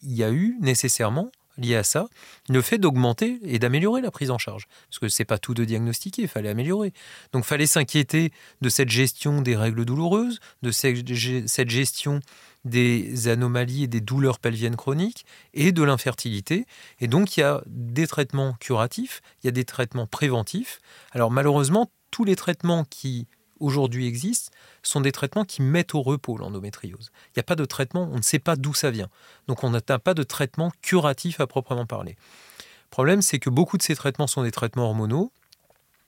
il 0.03 0.13
y 0.13 0.23
a 0.23 0.31
eu 0.31 0.57
nécessairement 0.61 1.29
lié 1.57 1.75
à 1.75 1.83
ça, 1.83 2.07
le 2.49 2.61
fait 2.61 2.77
d'augmenter 2.77 3.39
et 3.43 3.59
d'améliorer 3.59 4.01
la 4.01 4.11
prise 4.11 4.31
en 4.31 4.37
charge. 4.37 4.67
Parce 4.89 4.99
que 4.99 5.07
c'est 5.07 5.25
pas 5.25 5.37
tout 5.37 5.53
de 5.53 5.65
diagnostiquer, 5.65 6.23
il 6.23 6.27
fallait 6.27 6.49
améliorer. 6.49 6.93
Donc 7.31 7.43
il 7.43 7.47
fallait 7.47 7.67
s'inquiéter 7.67 8.31
de 8.61 8.69
cette 8.69 8.89
gestion 8.89 9.41
des 9.41 9.55
règles 9.55 9.85
douloureuses, 9.85 10.39
de 10.61 10.71
cette 10.71 11.69
gestion 11.69 12.19
des 12.65 13.27
anomalies 13.27 13.83
et 13.83 13.87
des 13.87 14.01
douleurs 14.01 14.39
pelviennes 14.39 14.75
chroniques 14.75 15.25
et 15.53 15.71
de 15.71 15.83
l'infertilité. 15.83 16.65
Et 16.99 17.07
donc 17.07 17.37
il 17.37 17.41
y 17.41 17.43
a 17.43 17.61
des 17.67 18.07
traitements 18.07 18.53
curatifs, 18.59 19.21
il 19.43 19.47
y 19.47 19.49
a 19.49 19.51
des 19.51 19.65
traitements 19.65 20.07
préventifs. 20.07 20.79
Alors 21.11 21.31
malheureusement, 21.31 21.91
tous 22.11 22.23
les 22.23 22.35
traitements 22.35 22.85
qui 22.85 23.27
aujourd'hui 23.63 24.07
existent 24.07 24.51
sont 24.83 25.01
des 25.01 25.11
traitements 25.11 25.45
qui 25.45 25.61
mettent 25.61 25.95
au 25.95 26.01
repos 26.01 26.37
l'endométriose. 26.37 27.11
Il 27.27 27.37
n'y 27.37 27.41
a 27.41 27.43
pas 27.43 27.55
de 27.55 27.65
traitement, 27.65 28.09
on 28.11 28.17
ne 28.17 28.21
sait 28.21 28.39
pas 28.39 28.55
d'où 28.55 28.73
ça 28.73 28.91
vient. 28.91 29.09
Donc 29.47 29.63
on 29.63 29.69
n'a 29.69 29.81
pas 29.81 30.13
de 30.13 30.23
traitement 30.23 30.71
curatif 30.81 31.39
à 31.39 31.47
proprement 31.47 31.85
parler. 31.85 32.11
Le 32.11 32.89
problème, 32.91 33.21
c'est 33.21 33.39
que 33.39 33.49
beaucoup 33.49 33.77
de 33.77 33.83
ces 33.83 33.95
traitements 33.95 34.27
sont 34.27 34.43
des 34.43 34.51
traitements 34.51 34.85
hormonaux. 34.85 35.31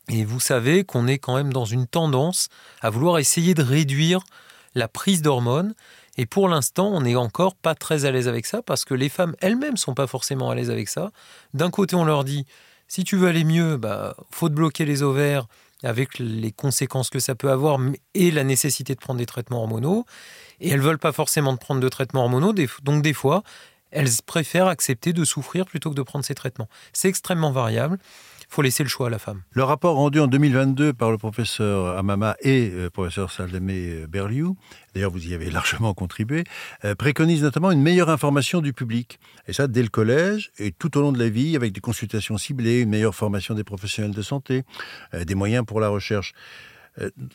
Et 0.09 0.23
vous 0.23 0.39
savez 0.39 0.83
qu'on 0.83 1.07
est 1.07 1.17
quand 1.17 1.35
même 1.35 1.51
dans 1.51 1.65
une 1.65 1.87
tendance 1.87 2.49
à 2.81 2.91
vouloir 2.91 3.17
essayer 3.17 3.55
de 3.55 3.63
réduire 3.63 4.19
la 4.75 4.87
prise 4.87 5.21
d'hormones. 5.21 5.73
Et 6.17 6.25
pour 6.25 6.47
l'instant, 6.47 6.87
on 6.87 7.01
n'est 7.01 7.15
encore 7.15 7.55
pas 7.55 7.73
très 7.73 8.05
à 8.05 8.11
l'aise 8.11 8.27
avec 8.27 8.45
ça 8.45 8.61
parce 8.61 8.85
que 8.85 8.93
les 8.93 9.09
femmes 9.09 9.35
elles-mêmes 9.39 9.77
sont 9.77 9.95
pas 9.95 10.07
forcément 10.07 10.51
à 10.51 10.55
l'aise 10.55 10.69
avec 10.69 10.89
ça. 10.89 11.11
D'un 11.53 11.71
côté, 11.71 11.95
on 11.95 12.05
leur 12.05 12.23
dit 12.23 12.45
si 12.87 13.03
tu 13.03 13.15
veux 13.15 13.27
aller 13.27 13.43
mieux, 13.43 13.77
bah 13.77 14.15
faut 14.29 14.49
te 14.49 14.53
bloquer 14.53 14.85
les 14.85 15.01
ovaires 15.01 15.47
avec 15.85 16.19
les 16.19 16.51
conséquences 16.51 17.09
que 17.09 17.19
ça 17.19 17.35
peut 17.35 17.49
avoir 17.49 17.79
et 18.13 18.31
la 18.31 18.43
nécessité 18.43 18.95
de 18.95 18.99
prendre 18.99 19.19
des 19.19 19.25
traitements 19.25 19.61
hormonaux. 19.61 20.05
Et 20.59 20.69
elles 20.69 20.81
veulent 20.81 20.97
pas 20.97 21.11
forcément 21.11 21.53
de 21.53 21.59
prendre 21.59 21.81
de 21.81 21.89
traitements 21.89 22.23
hormonaux, 22.23 22.53
donc 22.83 23.03
des 23.03 23.13
fois, 23.13 23.43
elles 23.91 24.09
préfèrent 24.25 24.67
accepter 24.67 25.13
de 25.13 25.23
souffrir 25.23 25.65
plutôt 25.65 25.89
que 25.89 25.95
de 25.95 26.01
prendre 26.01 26.25
ces 26.25 26.35
traitements. 26.35 26.67
C'est 26.91 27.07
extrêmement 27.07 27.51
variable. 27.51 27.97
Faut 28.49 28.61
laisser 28.61 28.83
le 28.83 28.89
choix 28.89 29.07
à 29.07 29.09
la 29.09 29.19
femme. 29.19 29.41
Le 29.51 29.63
rapport 29.63 29.95
rendu 29.95 30.19
en 30.19 30.27
2022 30.27 30.93
par 30.93 31.11
le 31.11 31.17
professeur 31.17 31.97
Amama 31.97 32.35
et 32.41 32.69
le 32.69 32.89
professeur 32.89 33.31
Salamé 33.31 34.05
Berliou, 34.07 34.55
d'ailleurs 34.93 35.11
vous 35.11 35.27
y 35.27 35.33
avez 35.33 35.49
largement 35.49 35.93
contribué, 35.93 36.43
préconise 36.97 37.43
notamment 37.43 37.71
une 37.71 37.81
meilleure 37.81 38.09
information 38.09 38.61
du 38.61 38.73
public. 38.73 39.19
Et 39.47 39.53
ça 39.53 39.67
dès 39.67 39.83
le 39.83 39.89
collège 39.89 40.51
et 40.57 40.71
tout 40.71 40.97
au 40.97 41.01
long 41.01 41.11
de 41.11 41.19
la 41.19 41.29
vie 41.29 41.55
avec 41.55 41.71
des 41.73 41.81
consultations 41.81 42.37
ciblées, 42.37 42.81
une 42.81 42.89
meilleure 42.89 43.15
formation 43.15 43.53
des 43.53 43.63
professionnels 43.63 44.13
de 44.13 44.21
santé, 44.21 44.63
des 45.13 45.35
moyens 45.35 45.65
pour 45.65 45.79
la 45.79 45.89
recherche. 45.89 46.33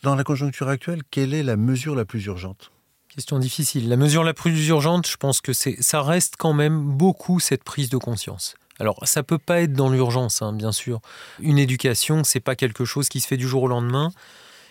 Dans 0.02 0.14
la 0.14 0.24
conjoncture 0.24 0.68
actuelle, 0.68 1.02
quelle 1.10 1.34
est 1.34 1.42
la 1.42 1.56
mesure 1.56 1.94
la 1.94 2.04
plus 2.04 2.24
urgente? 2.26 2.72
Question 3.08 3.38
difficile. 3.38 3.88
La 3.88 3.96
mesure 3.96 4.22
la 4.22 4.34
plus 4.34 4.68
urgente, 4.68 5.08
je 5.08 5.16
pense 5.16 5.40
que 5.40 5.52
c'est, 5.52 5.82
ça 5.82 6.00
reste 6.00 6.36
quand 6.38 6.52
même 6.52 6.80
beaucoup 6.80 7.40
cette 7.40 7.64
prise 7.64 7.90
de 7.90 7.96
conscience. 7.96 8.54
Alors, 8.80 8.98
ça 9.04 9.22
peut 9.22 9.38
pas 9.38 9.60
être 9.60 9.74
dans 9.74 9.90
l'urgence, 9.90 10.40
hein, 10.40 10.52
bien 10.54 10.72
sûr. 10.72 11.00
Une 11.40 11.58
éducation, 11.58 12.24
c'est 12.24 12.40
pas 12.40 12.56
quelque 12.56 12.86
chose 12.86 13.08
qui 13.08 13.20
se 13.20 13.28
fait 13.28 13.36
du 13.36 13.46
jour 13.46 13.64
au 13.64 13.68
lendemain. 13.68 14.10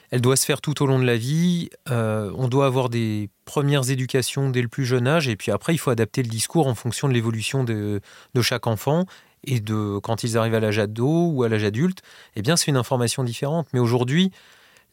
Elle 0.10 0.22
doit 0.22 0.36
se 0.36 0.46
faire 0.46 0.62
tout 0.62 0.82
au 0.82 0.88
long 0.88 0.98
de 0.98 1.06
la 1.06 1.16
vie. 1.16 1.70
Euh, 1.92 2.32
on 2.36 2.48
doit 2.48 2.66
avoir 2.66 2.89
des 2.89 3.30
premières 3.46 3.92
éducations 3.92 4.50
dès 4.50 4.63
le 4.63 4.68
plus 4.68 4.86
jeune 4.86 5.08
âge, 5.08 5.28
et 5.28 5.36
puis 5.36 5.51
après, 5.51 5.75
il 5.75 5.78
faut 5.78 5.92
adapter 5.92 6.24
le 6.24 6.30
discours 6.30 6.68
en 6.68 6.74
fonction 6.74 7.08
de 7.08 7.13
l'évolution 7.13 7.63
de, 7.63 8.01
chaque 8.42 8.66
enfant 8.66 9.06
et 9.44 9.60
de 9.60 10.00
quand 10.00 10.24
ils 10.24 10.38
arrivent 10.38 10.56
à 10.56 10.60
l'âge 10.60 10.80
ado 10.80 11.28
ou 11.28 11.44
à 11.44 11.50
l'âge 11.50 11.63
adulte. 11.63 12.01
Eh 12.36 12.42
bien, 12.42 12.58
c'est 12.58 12.68
une 12.72 12.78
information 12.78 13.24
différente. 13.24 13.68
Mais 13.74 13.80
aujourd'hui, 13.80 14.32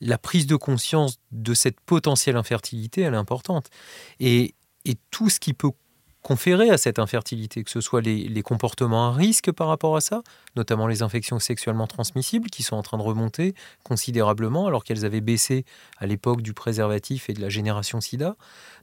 la 0.03 0.19
prise 0.19 0.47
de 0.47 0.57
conscience 0.57 1.19
de 1.33 1.55
cette 1.55 1.81
potentielle 1.81 2.37
infertilité, 2.37 3.01
elle 3.01 3.15
est 3.15 3.17
importante. 3.17 3.71
Et, 4.21 4.55
tout 5.11 5.31
ce 5.31 5.41
qui 5.41 5.53
peut 5.53 5.73
conférer 6.27 6.71
à 6.71 6.77
cette 6.77 6.99
infertilité, 6.99 7.63
que 7.63 7.71
ce 7.71 7.81
soit 7.81 8.01
les, 8.01 8.43
comportements 8.43 9.11
à 9.11 9.13
risque 9.13 9.53
par 9.53 9.69
rapport 9.69 9.95
à 9.95 10.01
ça, 10.01 10.23
notamment 10.57 10.89
les 10.89 11.03
infections 11.03 11.39
sexuellement 11.39 11.87
transmissibles 11.87 12.51
qui 12.51 12.65
sont 12.65 12.75
en 12.75 12.83
train 12.83 12.99
de 12.99 13.03
remonter 13.05 13.55
considérablement 13.85 14.67
alors 14.67 14.83
qu'elles 14.83 15.05
avaient 15.05 15.21
baissé 15.21 15.65
à 15.99 16.07
l'époque 16.07 16.43
du 16.43 16.53
préservatif 16.53 17.31
et 17.31 17.33
de 17.33 17.41
la 17.41 17.49
génération 17.49 18.01
sida. 18.01 18.35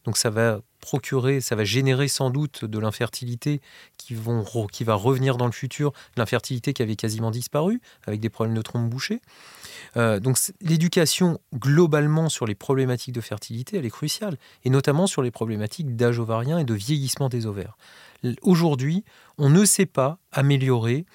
Donc 0.06 0.16
ça 0.16 0.30
va 0.30 0.62
procurer, 0.84 1.40
ça 1.40 1.56
va 1.56 1.64
générer 1.64 2.08
sans 2.08 2.30
doute 2.30 2.66
de 2.66 2.78
l'infertilité 2.78 3.62
qui, 3.98 4.16
qui 4.72 4.84
va 4.84 4.96
revenir 4.96 5.38
dans 5.38 5.46
le 5.46 5.54
futur, 5.54 5.94
l'infertilité 6.18 6.74
qui 6.74 6.82
avait 6.82 6.98
quasiment 6.98 7.32
disparu 7.32 7.82
avec 8.06 8.20
des 8.20 8.30
problèmes 8.30 8.56
de 8.56 8.62
trompe 8.62 8.90
bouchée. 8.90 9.22
Euh, 9.96 10.20
donc 10.20 10.38
l'éducation 10.62 11.40
globalement 11.56 12.28
sur 12.28 12.46
les 12.46 12.56
problématiques 12.56 13.16
de 13.16 13.22
fertilité, 13.22 13.78
elle 13.78 13.86
est 13.86 13.90
cruciale, 13.90 14.38
et 14.66 14.70
notamment 14.70 15.08
sur 15.08 15.22
les 15.22 15.32
problématiques 15.32 15.96
d'âge 15.96 16.20
ovarien 16.20 16.60
et 16.60 16.66
de 16.66 16.74
vieillissement 16.74 17.30
des 17.30 17.46
ovaires. 17.46 17.78
Aujourd'hui, 18.42 19.04
on 19.38 19.50
ne 19.50 19.64
sait 19.66 19.86
pas 19.86 20.18
améliorer 20.32 21.06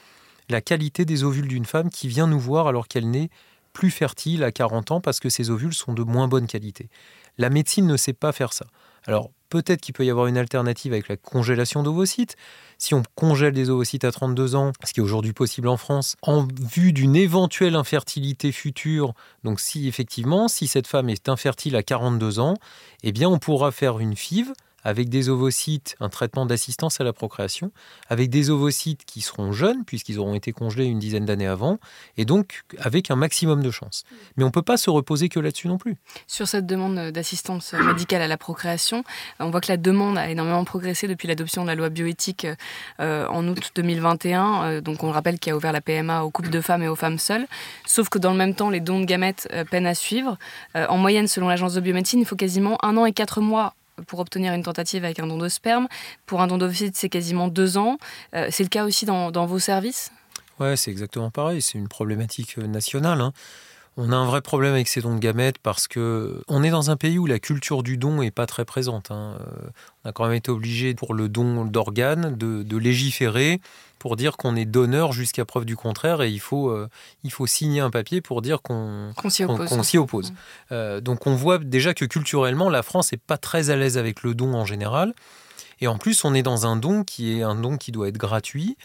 la 0.49 0.63
qualité 0.63 1.05
des 1.05 1.25
ovules 1.25 1.49
d'une 1.49 1.67
femme 1.67 1.91
qui 1.91 2.09
vient 2.09 2.27
nous 2.27 2.41
voir 2.41 2.69
alors 2.69 2.89
qu'elle 2.89 3.11
n'est 3.11 3.29
plus 3.75 3.91
fertile 3.91 4.45
à 4.45 4.51
40 4.51 4.93
ans 4.93 5.01
parce 5.01 5.21
que 5.21 5.29
ses 5.29 5.51
ovules 5.51 5.75
sont 5.75 5.93
de 5.93 6.03
moins 6.03 6.27
bonne 6.27 6.47
qualité. 6.47 6.89
La 7.37 7.51
médecine 7.51 7.87
ne 7.87 7.97
sait 7.97 8.15
pas 8.15 8.33
faire 8.33 8.53
ça. 8.53 8.67
Alors 9.07 9.31
peut-être 9.49 9.81
qu'il 9.81 9.95
peut 9.95 10.05
y 10.05 10.11
avoir 10.11 10.27
une 10.27 10.37
alternative 10.37 10.93
avec 10.93 11.09
la 11.09 11.17
congélation 11.17 11.83
d'ovocytes. 11.83 12.37
Si 12.77 12.95
on 12.95 13.03
congèle 13.15 13.53
des 13.53 13.71
ovocytes 13.71 14.05
à 14.05 14.13
32 14.13 14.55
ans, 14.55 14.73
ce 14.85 14.93
qui 14.93 15.01
est 15.01 15.03
aujourd'hui 15.03 15.33
possible 15.33 15.69
en 15.69 15.77
France, 15.77 16.17
en 16.23 16.47
vue 16.61 16.93
d'une 16.93 17.17
éventuelle 17.17 17.75
infertilité 17.75 18.53
future, 18.53 19.15
donc 19.45 19.61
si 19.61 19.89
effectivement, 19.89 20.49
si 20.49 20.67
cette 20.67 20.87
femme 20.87 21.09
est 21.09 21.29
infertile 21.29 21.77
à 21.77 21.83
42 21.83 22.39
ans, 22.39 22.55
eh 23.03 23.13
bien 23.13 23.29
on 23.29 23.39
pourra 23.39 23.73
faire 23.73 23.99
une 23.99 24.15
FIV 24.15 24.53
avec 24.89 25.11
des 25.11 25.29
ovocytes, 25.29 25.97
un 26.01 26.09
traitement 26.09 26.47
d'assistance 26.47 26.99
à 26.99 27.05
la 27.05 27.13
procréation, 27.13 27.73
avec 28.09 28.31
des 28.31 28.49
ovocytes 28.49 29.05
qui 29.05 29.21
seront 29.21 29.53
jeunes, 29.53 29.85
puisqu'ils 29.85 30.19
auront 30.19 30.35
été 30.35 30.53
congelés 30.53 30.87
une 30.87 30.99
dizaine 30.99 31.27
d'années 31.27 31.47
avant, 31.47 31.79
et 32.17 32.25
donc 32.25 32.63
avec 32.79 33.11
un 33.11 33.17
maximum 33.17 33.63
de 33.63 33.71
chances. 33.71 34.05
Mais 34.37 34.45
on 34.45 34.47
ne 34.47 34.53
peut 34.53 34.63
pas 34.63 34.79
se 34.79 34.89
reposer 34.89 35.29
que 35.29 35.41
là-dessus 35.41 35.69
non 35.69 35.77
plus. 35.77 35.97
Sur 36.27 36.49
cette 36.49 36.65
demande 36.65 37.11
d'assistance 37.11 37.75
médicale 37.75 38.23
à 38.23 38.29
la 38.29 38.39
procréation, 38.39 39.05
on 39.41 39.51
voit 39.51 39.61
que 39.61 39.71
la 39.71 39.77
demande 39.77 40.17
a 40.17 40.31
énormément 40.31 40.65
progressé 40.65 41.07
depuis 41.07 41.29
l'adoption 41.29 41.65
de 41.65 41.69
la 41.69 41.75
loi 41.75 41.91
bioéthique 41.91 42.47
euh, 43.01 43.27
en 43.29 43.47
août 43.47 43.71
2021. 43.75 44.65
Euh, 44.65 44.81
donc 44.81 45.05
on 45.05 45.11
rappelle 45.11 45.39
qu'il 45.39 45.53
a 45.53 45.57
ouvert 45.57 45.73
la 45.73 45.83
PMA 45.83 46.23
aux 46.23 46.31
couples 46.31 46.49
de 46.49 46.63
femmes 46.63 46.83
et 46.83 46.89
aux 46.89 46.97
femmes 46.97 47.19
seules. 47.19 47.47
Sauf 47.87 48.09
que 48.09 48.19
dans 48.19 48.33
le 48.33 48.39
même 48.39 48.55
temps, 48.55 48.71
les 48.71 48.81
dons 48.81 49.01
de 49.01 49.05
gamètes 49.05 49.49
euh, 49.53 49.65
peinent 49.65 49.87
à 49.87 49.95
suivre. 49.95 50.39
en 50.75 50.97
moyenne, 50.97 51.29
selon 51.29 51.49
l'agence 51.49 51.75
de 51.75 51.81
biomédecine, 51.81 52.21
il 52.21 52.25
faut 52.25 52.37
quasiment 52.37 52.79
un 52.83 52.97
an 52.97 53.05
et 53.05 53.13
quatre 53.13 53.43
mois 53.43 53.75
pour 54.07 54.21
obtenir 54.21 54.53
une 54.53 54.63
tentative 54.63 55.05
avec 55.05 55.19
un 55.19 55.27
don 55.27 55.39
de 55.39 55.49
sperme. 55.49 55.89
Pour 56.27 56.41
un 56.41 56.47
don 56.47 56.59
d'ovocytes, 56.59 56.97
c'est 56.97 57.09
quasiment 57.09 57.49
deux 57.49 57.79
ans. 57.79 57.99
Euh, 58.35 58.49
c'est 58.51 58.63
le 58.63 58.69
cas 58.69 58.85
aussi 58.85 59.07
dans, 59.07 59.47
vos 59.47 59.59
services? 59.59 60.11
Ouais, 60.61 60.77
c'est 60.77 60.91
exactement 60.91 61.31
pareil. 61.31 61.63
C'est 61.63 61.79
une 61.79 61.89
problématique 61.89 62.59
euh, 62.59 62.67
nationale. 62.67 63.21
Hein. 63.21 63.33
On 64.01 64.13
a 64.13 64.17
un 64.17 64.27
vrai 64.27 64.43
problème 64.43 64.75
avec 64.75 64.87
ces 64.87 65.01
dons 65.01 65.17
de 65.17 65.19
gamètes 65.19 65.59
parce 65.59 65.89
que 65.89 66.41
on 66.47 66.63
est 66.63 66.71
dans 66.71 66.89
un 66.89 66.97
pays 66.97 67.19
où 67.19 67.27
la 67.27 67.41
culture 67.41 67.83
du 67.83 67.97
don 67.97 68.23
est 68.23 68.31
pas 68.31 68.47
très 68.47 68.65
présente. 68.65 69.11
Hein. 69.11 69.37
Euh, 69.41 69.71
on 70.05 70.11
a 70.11 70.13
quand 70.13 70.25
même 70.25 70.37
été 70.37 70.53
obligé 70.53 70.95
pour 70.95 71.15
le 71.15 71.29
don 71.29 71.65
d'organes 71.65 72.37
de, 72.37 72.77
légiférer 72.77 73.61
pour 73.99 74.15
dire 74.15 74.37
qu'on 74.37 74.55
est 74.55 74.67
donneur 74.67 75.13
jusqu'à 75.13 75.45
preuve 75.45 75.65
du 75.65 75.75
contraire 75.75 76.23
et 76.23 76.31
il 76.31 76.39
faut, 76.39 76.71
euh, 76.71 76.89
il 77.25 77.33
faut 77.33 77.49
signer 77.49 77.81
un 77.81 77.91
papier 77.91 78.21
pour 78.21 78.41
dire 78.41 78.63
qu'on 78.63 79.13
s'y 79.29 79.43
oppose. 79.43 79.73
oppose. 79.97 80.33
Euh, 80.71 81.01
donc 81.01 81.27
on 81.27 81.35
voit 81.35 81.59
déjà 81.59 81.93
que 81.93 82.05
culturellement 82.05 82.71
la 82.71 82.85
France 82.85 83.11
n'est 83.11 83.19
pas 83.19 83.37
très 83.37 83.71
à 83.71 83.77
l'aise 83.77 83.99
avec 83.99 84.23
le 84.23 84.33
don 84.33 84.55
en 84.55 84.65
général. 84.65 85.13
Et 85.81 85.89
en 85.89 85.99
plus 85.99 86.25
on 86.25 86.35
est 86.35 86.45
dans 86.45 86.69
un 86.69 86.77
don 86.77 87.03
qui 87.03 87.37
est 87.37 87.43
un 87.43 87.57
don 87.57 87.77
qui 87.77 87.91
doit 87.91 88.07
être 88.07 88.17
gratuit. 88.17 88.77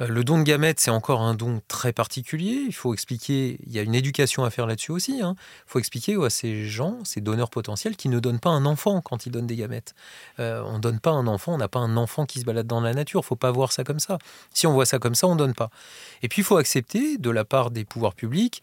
Euh, 0.00 0.08
le 0.08 0.24
don 0.24 0.38
de 0.38 0.42
gamètes, 0.42 0.80
c'est 0.80 0.90
encore 0.90 1.20
un 1.20 1.34
don 1.34 1.60
très 1.68 1.92
particulier. 1.92 2.64
Il 2.66 2.74
faut 2.74 2.92
expliquer, 2.94 3.58
il 3.66 3.72
y 3.72 3.78
a 3.78 3.82
une 3.82 3.94
éducation 3.94 4.44
à 4.44 4.50
faire 4.50 4.66
là-dessus 4.66 4.92
aussi. 4.92 5.20
Hein. 5.22 5.34
Il 5.38 5.70
faut 5.70 5.78
expliquer 5.78 6.16
à 6.22 6.30
ces 6.30 6.66
gens, 6.66 6.98
ces 7.04 7.20
donneurs 7.20 7.50
potentiels, 7.50 7.96
qui 7.96 8.08
ne 8.08 8.18
donnent 8.20 8.40
pas 8.40 8.50
un 8.50 8.66
enfant 8.66 9.00
quand 9.00 9.26
ils 9.26 9.30
donnent 9.30 9.46
des 9.46 9.56
gamètes. 9.56 9.94
Euh, 10.40 10.62
on 10.66 10.74
ne 10.74 10.80
donne 10.80 11.00
pas 11.00 11.10
un 11.10 11.26
enfant, 11.26 11.54
on 11.54 11.58
n'a 11.58 11.68
pas 11.68 11.80
un 11.80 11.96
enfant 11.96 12.26
qui 12.26 12.40
se 12.40 12.44
balade 12.44 12.66
dans 12.66 12.80
la 12.80 12.94
nature. 12.94 13.20
Il 13.22 13.26
faut 13.26 13.36
pas 13.36 13.50
voir 13.50 13.72
ça 13.72 13.84
comme 13.84 14.00
ça. 14.00 14.18
Si 14.52 14.66
on 14.66 14.72
voit 14.72 14.86
ça 14.86 14.98
comme 14.98 15.14
ça, 15.14 15.26
on 15.26 15.34
ne 15.34 15.38
donne 15.38 15.54
pas. 15.54 15.70
Et 16.22 16.28
puis, 16.28 16.42
il 16.42 16.44
faut 16.44 16.56
accepter, 16.56 17.18
de 17.18 17.30
la 17.30 17.44
part 17.44 17.70
des 17.70 17.84
pouvoirs 17.84 18.14
publics, 18.14 18.62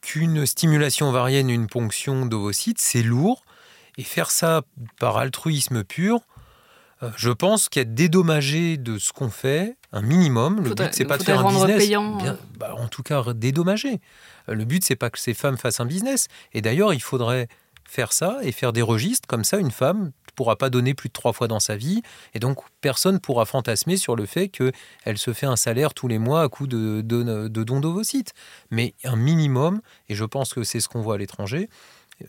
qu'une 0.00 0.46
stimulation 0.46 1.08
ovarienne, 1.08 1.48
une 1.48 1.68
ponction 1.68 2.26
d'ovocytes, 2.26 2.80
c'est 2.80 3.02
lourd. 3.02 3.44
Et 3.98 4.04
faire 4.04 4.30
ça 4.30 4.62
par 4.98 5.18
altruisme 5.18 5.84
pur, 5.84 6.20
je 7.16 7.30
pense 7.30 7.68
qu'être 7.68 7.94
dédommagé 7.94 8.76
de 8.76 8.98
ce 8.98 9.12
qu'on 9.12 9.30
fait, 9.30 9.76
un 9.92 10.02
minimum, 10.02 10.62
le 10.62 10.74
but 10.74 10.88
c'est 10.92 11.04
pas 11.04 11.18
de 11.18 11.22
faire 11.22 11.44
un 11.44 11.52
business, 11.52 11.78
payant. 11.78 12.16
Bien, 12.16 12.38
bah, 12.58 12.74
en 12.78 12.88
tout 12.88 13.02
cas 13.02 13.22
dédommager. 13.34 14.00
Euh, 14.48 14.54
le 14.54 14.64
but 14.64 14.84
c'est 14.84 14.96
pas 14.96 15.10
que 15.10 15.18
ces 15.18 15.34
femmes 15.34 15.56
fassent 15.56 15.80
un 15.80 15.86
business. 15.86 16.28
Et 16.52 16.62
d'ailleurs, 16.62 16.94
il 16.94 17.02
faudrait 17.02 17.48
faire 17.88 18.12
ça 18.12 18.38
et 18.42 18.52
faire 18.52 18.72
des 18.72 18.82
registres 18.82 19.26
comme 19.26 19.44
ça. 19.44 19.58
Une 19.58 19.70
femme 19.70 20.04
ne 20.06 20.10
pourra 20.34 20.56
pas 20.56 20.70
donner 20.70 20.94
plus 20.94 21.08
de 21.08 21.12
trois 21.12 21.32
fois 21.32 21.46
dans 21.46 21.60
sa 21.60 21.76
vie, 21.76 22.00
et 22.34 22.38
donc 22.38 22.58
personne 22.80 23.20
pourra 23.20 23.44
fantasmer 23.44 23.96
sur 23.98 24.16
le 24.16 24.24
fait 24.24 24.48
qu'elle 24.48 25.18
se 25.18 25.32
fait 25.34 25.46
un 25.46 25.56
salaire 25.56 25.92
tous 25.92 26.08
les 26.08 26.18
mois 26.18 26.42
à 26.42 26.48
coup 26.48 26.66
de, 26.66 27.02
de, 27.02 27.48
de 27.48 27.64
dons 27.64 27.80
d'ovocytes. 27.80 28.32
Mais 28.70 28.94
un 29.04 29.16
minimum, 29.16 29.82
et 30.08 30.14
je 30.14 30.24
pense 30.24 30.54
que 30.54 30.64
c'est 30.64 30.80
ce 30.80 30.88
qu'on 30.88 31.02
voit 31.02 31.16
à 31.16 31.18
l'étranger 31.18 31.68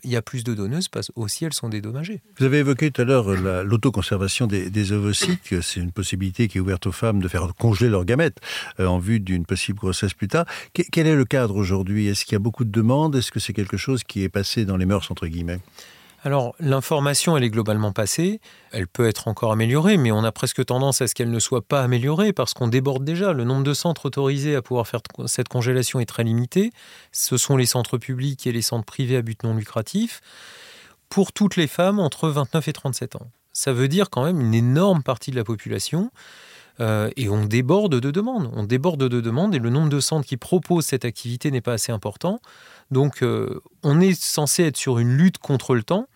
il 0.02 0.10
y 0.10 0.16
a 0.16 0.22
plus 0.22 0.44
de 0.44 0.54
donneuses 0.54 0.88
parce 0.88 1.12
aussi 1.14 1.44
elles 1.44 1.52
sont 1.52 1.68
dédommagées. 1.68 2.22
Vous 2.38 2.44
avez 2.44 2.58
évoqué 2.58 2.90
tout 2.90 3.02
à 3.02 3.04
l'heure 3.04 3.28
l'autoconservation 3.64 4.46
des, 4.46 4.70
des, 4.70 4.92
ovocytes, 4.92 5.60
c'est 5.62 5.80
une 5.80 5.92
possibilité 5.92 6.48
qui 6.48 6.58
est 6.58 6.60
ouverte 6.60 6.86
aux 6.86 6.92
femmes 6.92 7.20
de 7.20 7.28
faire 7.28 7.46
congeler 7.58 7.90
leurs 7.90 8.04
gamètes 8.04 8.40
euh, 8.80 8.86
en 8.86 8.98
vue 8.98 9.20
d'une 9.20 9.44
possible 9.46 9.78
grossesse 9.78 10.14
plus 10.14 10.28
tard. 10.28 10.46
quel 10.72 11.06
est 11.06 11.14
le 11.14 11.24
cadre 11.24 11.56
aujourd'hui? 11.56 12.08
Est-ce 12.08 12.24
qu'il 12.24 12.32
y 12.32 12.36
a 12.36 12.40
beaucoup 12.40 12.64
de 12.64 12.70
demandes? 12.70 13.16
Est-ce 13.16 13.30
que 13.30 13.40
c'est 13.40 13.52
quelque 13.52 13.76
chose 13.76 14.04
qui 14.04 14.22
est 14.22 14.28
passé 14.28 14.64
dans 14.64 14.76
les 14.76 14.86
mœurs, 14.86 15.10
entre 15.10 15.26
guillemets? 15.26 15.60
Alors, 16.24 16.54
l'information, 16.58 17.36
elle 17.36 17.44
est 17.44 17.50
globalement 17.50 17.92
passée. 17.92 18.40
Elle 18.72 18.88
peut 18.88 19.06
être 19.06 19.28
encore 19.28 19.52
améliorée, 19.52 19.98
mais 19.98 20.10
on 20.10 20.24
a 20.24 20.32
presque 20.32 20.64
tendance 20.64 21.02
à 21.02 21.06
ce 21.06 21.14
qu'elle 21.14 21.30
ne 21.30 21.38
soit 21.38 21.60
pas 21.60 21.82
améliorée 21.82 22.32
parce 22.32 22.54
qu'on 22.54 22.66
déborde 22.66 23.04
déjà. 23.04 23.34
Le 23.34 23.44
nombre 23.44 23.62
de 23.62 23.74
centres 23.74 24.06
autorisés 24.06 24.56
à 24.56 24.62
pouvoir 24.62 24.88
faire 24.88 25.00
cette 25.26 25.48
congélation 25.48 26.00
est 26.00 26.06
très 26.06 26.24
limité. 26.24 26.72
Ce 27.12 27.36
sont 27.36 27.58
les 27.58 27.66
centres 27.66 27.98
publics 27.98 28.46
et 28.46 28.52
les 28.52 28.62
centres 28.62 28.86
privés 28.86 29.18
à 29.18 29.22
but 29.22 29.44
non 29.44 29.54
lucratif 29.54 30.22
pour 31.10 31.34
toutes 31.34 31.56
les 31.56 31.66
femmes 31.66 32.00
entre 32.00 32.30
29 32.30 32.68
et 32.68 32.72
37 32.72 33.16
ans. 33.16 33.30
Ça 33.52 33.74
veut 33.74 33.86
dire 33.86 34.08
quand 34.08 34.24
même 34.24 34.40
une 34.40 34.54
énorme 34.54 35.02
partie 35.02 35.30
de 35.30 35.36
la 35.36 35.44
population. 35.44 36.10
Euh, 36.80 37.10
et 37.16 37.28
on 37.28 37.44
déborde 37.44 38.00
de 38.00 38.10
demandes. 38.10 38.50
On 38.54 38.64
déborde 38.64 39.06
de 39.06 39.20
demandes 39.20 39.54
et 39.54 39.58
le 39.58 39.70
nombre 39.70 39.90
de 39.90 40.00
centres 40.00 40.26
qui 40.26 40.38
proposent 40.38 40.86
cette 40.86 41.04
activité 41.04 41.50
n'est 41.50 41.60
pas 41.60 41.74
assez 41.74 41.92
important. 41.92 42.40
Donc 42.90 43.22
euh, 43.22 43.60
on 43.82 44.00
est 44.00 44.18
censé 44.18 44.64
être 44.64 44.78
sur 44.78 44.98
une 44.98 45.16
lutte 45.16 45.38
contre 45.38 45.74
le 45.74 45.82
temps 45.82 46.08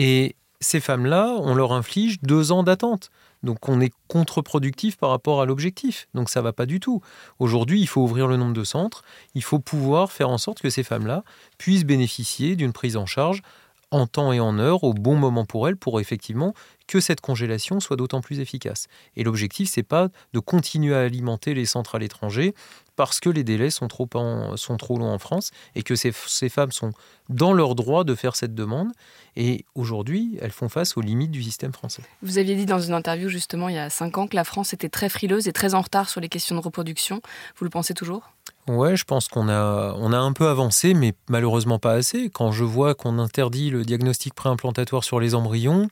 et 0.00 0.36
ces 0.60 0.78
femmes-là, 0.78 1.34
on 1.40 1.56
leur 1.56 1.72
inflige 1.72 2.20
deux 2.22 2.52
ans 2.52 2.62
d'attente. 2.62 3.10
Donc 3.42 3.68
on 3.68 3.80
est 3.80 3.92
contre-productif 4.06 4.96
par 4.96 5.10
rapport 5.10 5.40
à 5.40 5.44
l'objectif. 5.44 6.06
Donc 6.14 6.30
ça 6.30 6.40
va 6.40 6.52
pas 6.52 6.66
du 6.66 6.78
tout. 6.78 7.02
Aujourd'hui, 7.40 7.80
il 7.80 7.88
faut 7.88 8.02
ouvrir 8.02 8.28
le 8.28 8.36
nombre 8.36 8.52
de 8.52 8.62
centres. 8.62 9.02
Il 9.34 9.42
faut 9.42 9.58
pouvoir 9.58 10.12
faire 10.12 10.28
en 10.28 10.38
sorte 10.38 10.60
que 10.60 10.70
ces 10.70 10.84
femmes-là 10.84 11.24
puissent 11.58 11.84
bénéficier 11.84 12.54
d'une 12.54 12.72
prise 12.72 12.96
en 12.96 13.06
charge 13.06 13.42
en 13.90 14.06
temps 14.06 14.32
et 14.32 14.40
en 14.40 14.58
heure, 14.58 14.84
au 14.84 14.92
bon 14.92 15.16
moment 15.16 15.44
pour 15.44 15.68
elle, 15.68 15.76
pour 15.76 16.00
effectivement 16.00 16.54
que 16.86 17.00
cette 17.00 17.20
congélation 17.20 17.80
soit 17.80 17.96
d'autant 17.96 18.20
plus 18.20 18.40
efficace. 18.40 18.86
Et 19.16 19.24
l'objectif, 19.24 19.68
c'est 19.70 19.82
pas 19.82 20.08
de 20.32 20.38
continuer 20.40 20.94
à 20.94 21.00
alimenter 21.00 21.54
les 21.54 21.66
centres 21.66 21.94
à 21.94 21.98
l'étranger 21.98 22.54
parce 22.96 23.20
que 23.20 23.30
les 23.30 23.44
délais 23.44 23.70
sont 23.70 23.86
trop, 23.86 24.08
longs 24.14 25.12
en 25.12 25.18
France 25.18 25.50
et 25.74 25.82
que 25.82 25.94
ces, 25.94 26.12
ces, 26.26 26.48
femmes 26.48 26.72
sont 26.72 26.92
dans 27.28 27.52
leur 27.52 27.74
droit 27.74 28.02
de 28.04 28.14
faire 28.14 28.34
cette 28.34 28.54
demande. 28.54 28.88
Et 29.36 29.64
aujourd'hui, 29.74 30.36
elles 30.40 30.50
font 30.50 30.68
face 30.68 30.96
aux 30.96 31.00
limites 31.00 31.30
du 31.30 31.42
système 31.42 31.72
français. 31.72 32.02
Vous 32.22 32.38
aviez 32.38 32.56
dit 32.56 32.66
dans 32.66 32.80
une 32.80 32.94
interview 32.94 33.28
justement 33.28 33.68
il 33.68 33.76
y 33.76 33.78
a 33.78 33.88
cinq 33.88 34.18
ans 34.18 34.26
que 34.26 34.34
la 34.34 34.44
France 34.44 34.72
était 34.72 34.88
très 34.88 35.08
frileuse 35.08 35.46
et 35.46 35.52
très 35.52 35.74
en 35.74 35.80
retard 35.80 36.08
sur 36.08 36.20
les 36.20 36.28
questions 36.28 36.56
de 36.56 36.60
reproduction. 36.60 37.20
Vous 37.56 37.64
le 37.64 37.70
pensez 37.70 37.94
toujours? 37.94 38.32
Ouais, 38.68 38.96
je 38.96 39.04
pense 39.04 39.28
qu'on 39.28 39.48
a, 39.48 39.94
on 39.96 40.12
a 40.12 40.18
un 40.18 40.32
peu 40.32 40.48
avancé, 40.48 40.94
mais 40.94 41.14
malheureusement 41.28 41.78
pas 41.78 41.92
assez. 41.92 42.30
Quand 42.30 42.52
je 42.52 42.64
vois 42.64 42.94
qu'on 42.94 43.18
interdit 43.18 43.70
le 43.70 43.84
diagnostic 43.84 44.34
préimplantatoire 44.34 45.04
sur 45.04 45.20
les 45.20 45.34
embryons, 45.34 45.88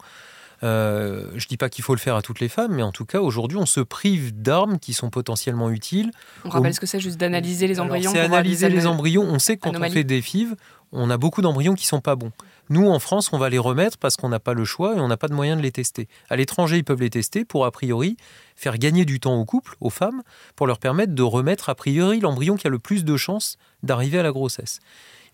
euh, 0.62 1.26
je 1.34 1.44
ne 1.44 1.48
dis 1.48 1.56
pas 1.56 1.68
qu'il 1.68 1.84
faut 1.84 1.94
le 1.94 2.00
faire 2.00 2.16
à 2.16 2.22
toutes 2.22 2.40
les 2.40 2.48
femmes, 2.48 2.74
mais 2.74 2.82
en 2.82 2.92
tout 2.92 3.04
cas, 3.04 3.20
aujourd'hui, 3.20 3.58
on 3.58 3.66
se 3.66 3.80
prive 3.80 4.40
d'armes 4.40 4.78
qui 4.78 4.94
sont 4.94 5.10
potentiellement 5.10 5.70
utiles. 5.70 6.10
On 6.44 6.48
rappelle 6.48 6.74
ce 6.74 6.80
que 6.80 6.86
c'est 6.86 7.00
juste 7.00 7.18
d'analyser 7.18 7.66
les 7.66 7.80
embryons 7.80 8.10
C'est 8.12 8.20
analyser 8.20 8.68
les 8.68 8.86
embryons. 8.86 9.22
On 9.22 9.38
sait 9.38 9.56
que 9.56 9.68
quand 9.68 9.76
on 9.76 9.90
fait 9.90 10.04
des 10.04 10.22
FIV, 10.22 10.56
on 10.96 11.10
a 11.10 11.16
beaucoup 11.16 11.42
d'embryons 11.42 11.74
qui 11.74 11.86
sont 11.86 12.00
pas 12.00 12.16
bons. 12.16 12.32
Nous, 12.68 12.88
en 12.88 12.98
France, 12.98 13.32
on 13.32 13.38
va 13.38 13.48
les 13.48 13.58
remettre 13.58 13.98
parce 13.98 14.16
qu'on 14.16 14.28
n'a 14.28 14.40
pas 14.40 14.54
le 14.54 14.64
choix 14.64 14.96
et 14.96 15.00
on 15.00 15.08
n'a 15.08 15.16
pas 15.16 15.28
de 15.28 15.34
moyen 15.34 15.56
de 15.56 15.62
les 15.62 15.70
tester. 15.70 16.08
À 16.28 16.36
l'étranger, 16.36 16.78
ils 16.78 16.84
peuvent 16.84 17.00
les 17.00 17.10
tester 17.10 17.44
pour, 17.44 17.64
a 17.64 17.70
priori, 17.70 18.16
faire 18.56 18.78
gagner 18.78 19.04
du 19.04 19.20
temps 19.20 19.36
au 19.36 19.44
couple, 19.44 19.76
aux 19.80 19.90
femmes, 19.90 20.22
pour 20.56 20.66
leur 20.66 20.78
permettre 20.78 21.14
de 21.14 21.22
remettre, 21.22 21.68
a 21.68 21.74
priori, 21.74 22.18
l'embryon 22.18 22.56
qui 22.56 22.66
a 22.66 22.70
le 22.70 22.78
plus 22.78 23.04
de 23.04 23.16
chances 23.16 23.56
d'arriver 23.82 24.18
à 24.18 24.22
la 24.22 24.32
grossesse. 24.32 24.80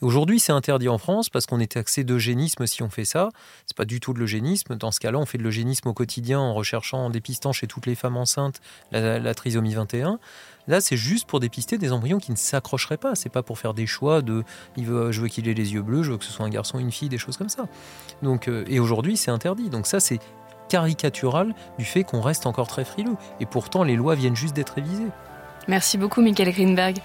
Aujourd'hui, 0.03 0.41
c'est 0.41 0.51
interdit 0.51 0.89
en 0.89 0.99
France 0.99 1.31
parce 1.31 1.47
qu'on 1.47 1.61
est 1.61 1.73
taxé 1.73 2.03
d'eugénisme 2.03 2.67
si 2.67 2.83
on 2.83 2.91
fait 2.91 3.05
ça. 3.05 3.29
C'est 3.67 3.77
pas 3.77 3.85
du 3.85 4.01
tout 4.01 4.13
de 4.13 4.19
l'eugénisme. 4.19 4.75
Dans 4.75 4.91
ce 4.91 4.99
cas-là, 4.99 5.17
on 5.17 5.27
fait 5.27 5.39
de 5.39 5.45
l'eugénisme 5.45 5.89
au 5.89 5.95
quotidien 5.95 6.41
en 6.41 6.55
recherchant, 6.55 7.05
en 7.05 7.11
dépistant 7.11 7.53
chez 7.53 7.69
toutes 7.69 7.87
les 7.87 7.95
femmes 7.95 8.17
enceintes 8.17 8.61
la, 8.91 9.35
trisomie 9.35 9.75
21. 9.75 10.19
Là, 10.69 10.81
c'est 10.81 10.97
juste 10.97 11.27
pour 11.27 11.41
dépister 11.41 11.79
des 11.79 11.93
embryons 11.93 12.19
qui 12.19 12.31
ne 12.31 12.37
s'accrocheraient 12.37 12.97
pas. 12.97 13.15
C'est 13.15 13.29
pas 13.29 13.43
pour 13.43 13.59
faire 13.59 13.75
des 13.75 13.87
choix 13.87 14.23
de 14.23 14.45
je 14.77 15.21
veux 15.21 15.29
qu'il 15.29 15.49
ait 15.49 15.55
les 15.55 15.73
yeux 15.75 15.83
bleus, 15.83 16.03
je 16.03 16.13
veux 16.13 16.19
que 16.19 16.25
ce 16.25 16.33
soit 16.33 16.47
un 16.47 16.51
garçon, 16.51 16.79
une 16.79 16.93
fille, 16.93 17.09
des 17.09 17.19
choses 17.19 17.37
comme 17.37 17.49
ça. 17.49 17.67
Donc, 18.23 18.49
euh, 18.49 18.65
et 18.69 18.81
aujourd'hui, 18.81 19.17
c'est 19.17 19.31
interdit. 19.31 19.71
Donc 19.71 19.87
ça, 19.87 20.01
c'est 20.01 20.21
caricatural 20.69 21.55
du 21.79 21.85
fait 21.85 22.05
qu'on 22.05 22.21
reste 22.21 22.47
encore 22.47 22.69
très 22.69 22.85
frileux. 22.85 23.17
Et 23.41 23.47
pourtant, 23.47 23.85
les 23.85 23.97
lois 23.97 24.15
viennent 24.15 24.37
juste 24.37 24.55
d'être 24.55 24.75
révisées. 24.75 25.09
Merci 25.69 25.99
beaucoup, 25.99 26.23
Michael 26.23 26.53
Greenberg, 26.53 26.99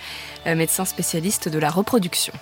euh, 0.45 0.55
médecin 0.55 0.85
spécialiste 0.85 1.49
de 1.49 1.59
la 1.59 1.69
reproduction. 1.69 2.33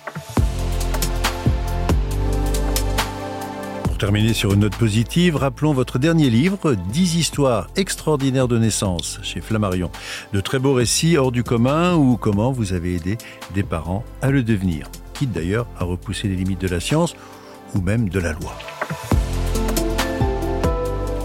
Pour 3.96 4.08
terminer 4.08 4.34
sur 4.34 4.52
une 4.52 4.60
note 4.60 4.76
positive, 4.76 5.36
rappelons 5.36 5.72
votre 5.72 5.98
dernier 5.98 6.28
livre, 6.28 6.74
10 6.74 7.16
histoires 7.16 7.68
extraordinaires 7.76 8.46
de 8.46 8.58
naissance 8.58 9.18
chez 9.22 9.40
Flammarion. 9.40 9.90
De 10.34 10.42
très 10.42 10.58
beaux 10.58 10.74
récits 10.74 11.16
hors 11.16 11.32
du 11.32 11.42
commun 11.42 11.94
ou 11.94 12.18
comment 12.18 12.52
vous 12.52 12.74
avez 12.74 12.96
aidé 12.96 13.16
des 13.54 13.62
parents 13.62 14.04
à 14.20 14.30
le 14.30 14.42
devenir, 14.42 14.90
quitte 15.14 15.32
d'ailleurs 15.32 15.66
à 15.78 15.84
repousser 15.84 16.28
les 16.28 16.34
limites 16.34 16.60
de 16.60 16.68
la 16.68 16.78
science 16.78 17.16
ou 17.74 17.80
même 17.80 18.10
de 18.10 18.20
la 18.20 18.34
loi. 18.34 18.52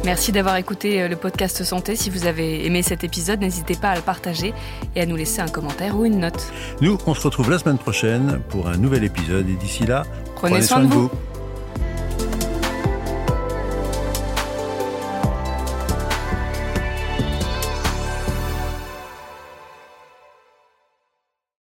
Merci 0.06 0.32
d'avoir 0.32 0.56
écouté 0.56 1.02
euh, 1.02 1.10
le 1.10 1.18
podcast 1.18 1.66
Santé. 1.66 1.98
Si 1.98 2.10
vous 2.10 2.26
avez 2.26 2.66
aimé 2.66 2.84
cet 2.84 3.04
épisode, 3.04 3.42
n'hésitez 3.42 3.76
pas 3.76 3.90
à 3.90 3.96
le 3.98 4.02
partager 4.02 4.54
et 4.96 5.02
à 5.02 5.06
nous 5.06 5.18
laisser 5.18 5.42
un 5.42 5.50
commentaire 5.50 5.98
ou 5.98 6.06
une 6.06 6.22
note. 6.22 6.54
Nous, 6.80 6.98
on 7.06 7.14
se 7.16 7.22
retrouve 7.22 7.52
la 7.52 7.60
semaine 7.60 7.78
prochaine 7.78 8.40
pour 8.48 8.70
un 8.70 8.78
nouvel 8.78 9.04
épisode 9.04 9.50
et 9.50 9.56
d'ici 9.56 9.86
là, 9.86 10.04
prenez, 10.36 10.62
soin, 10.62 10.86
de 10.86 10.88
vous. 10.88 11.12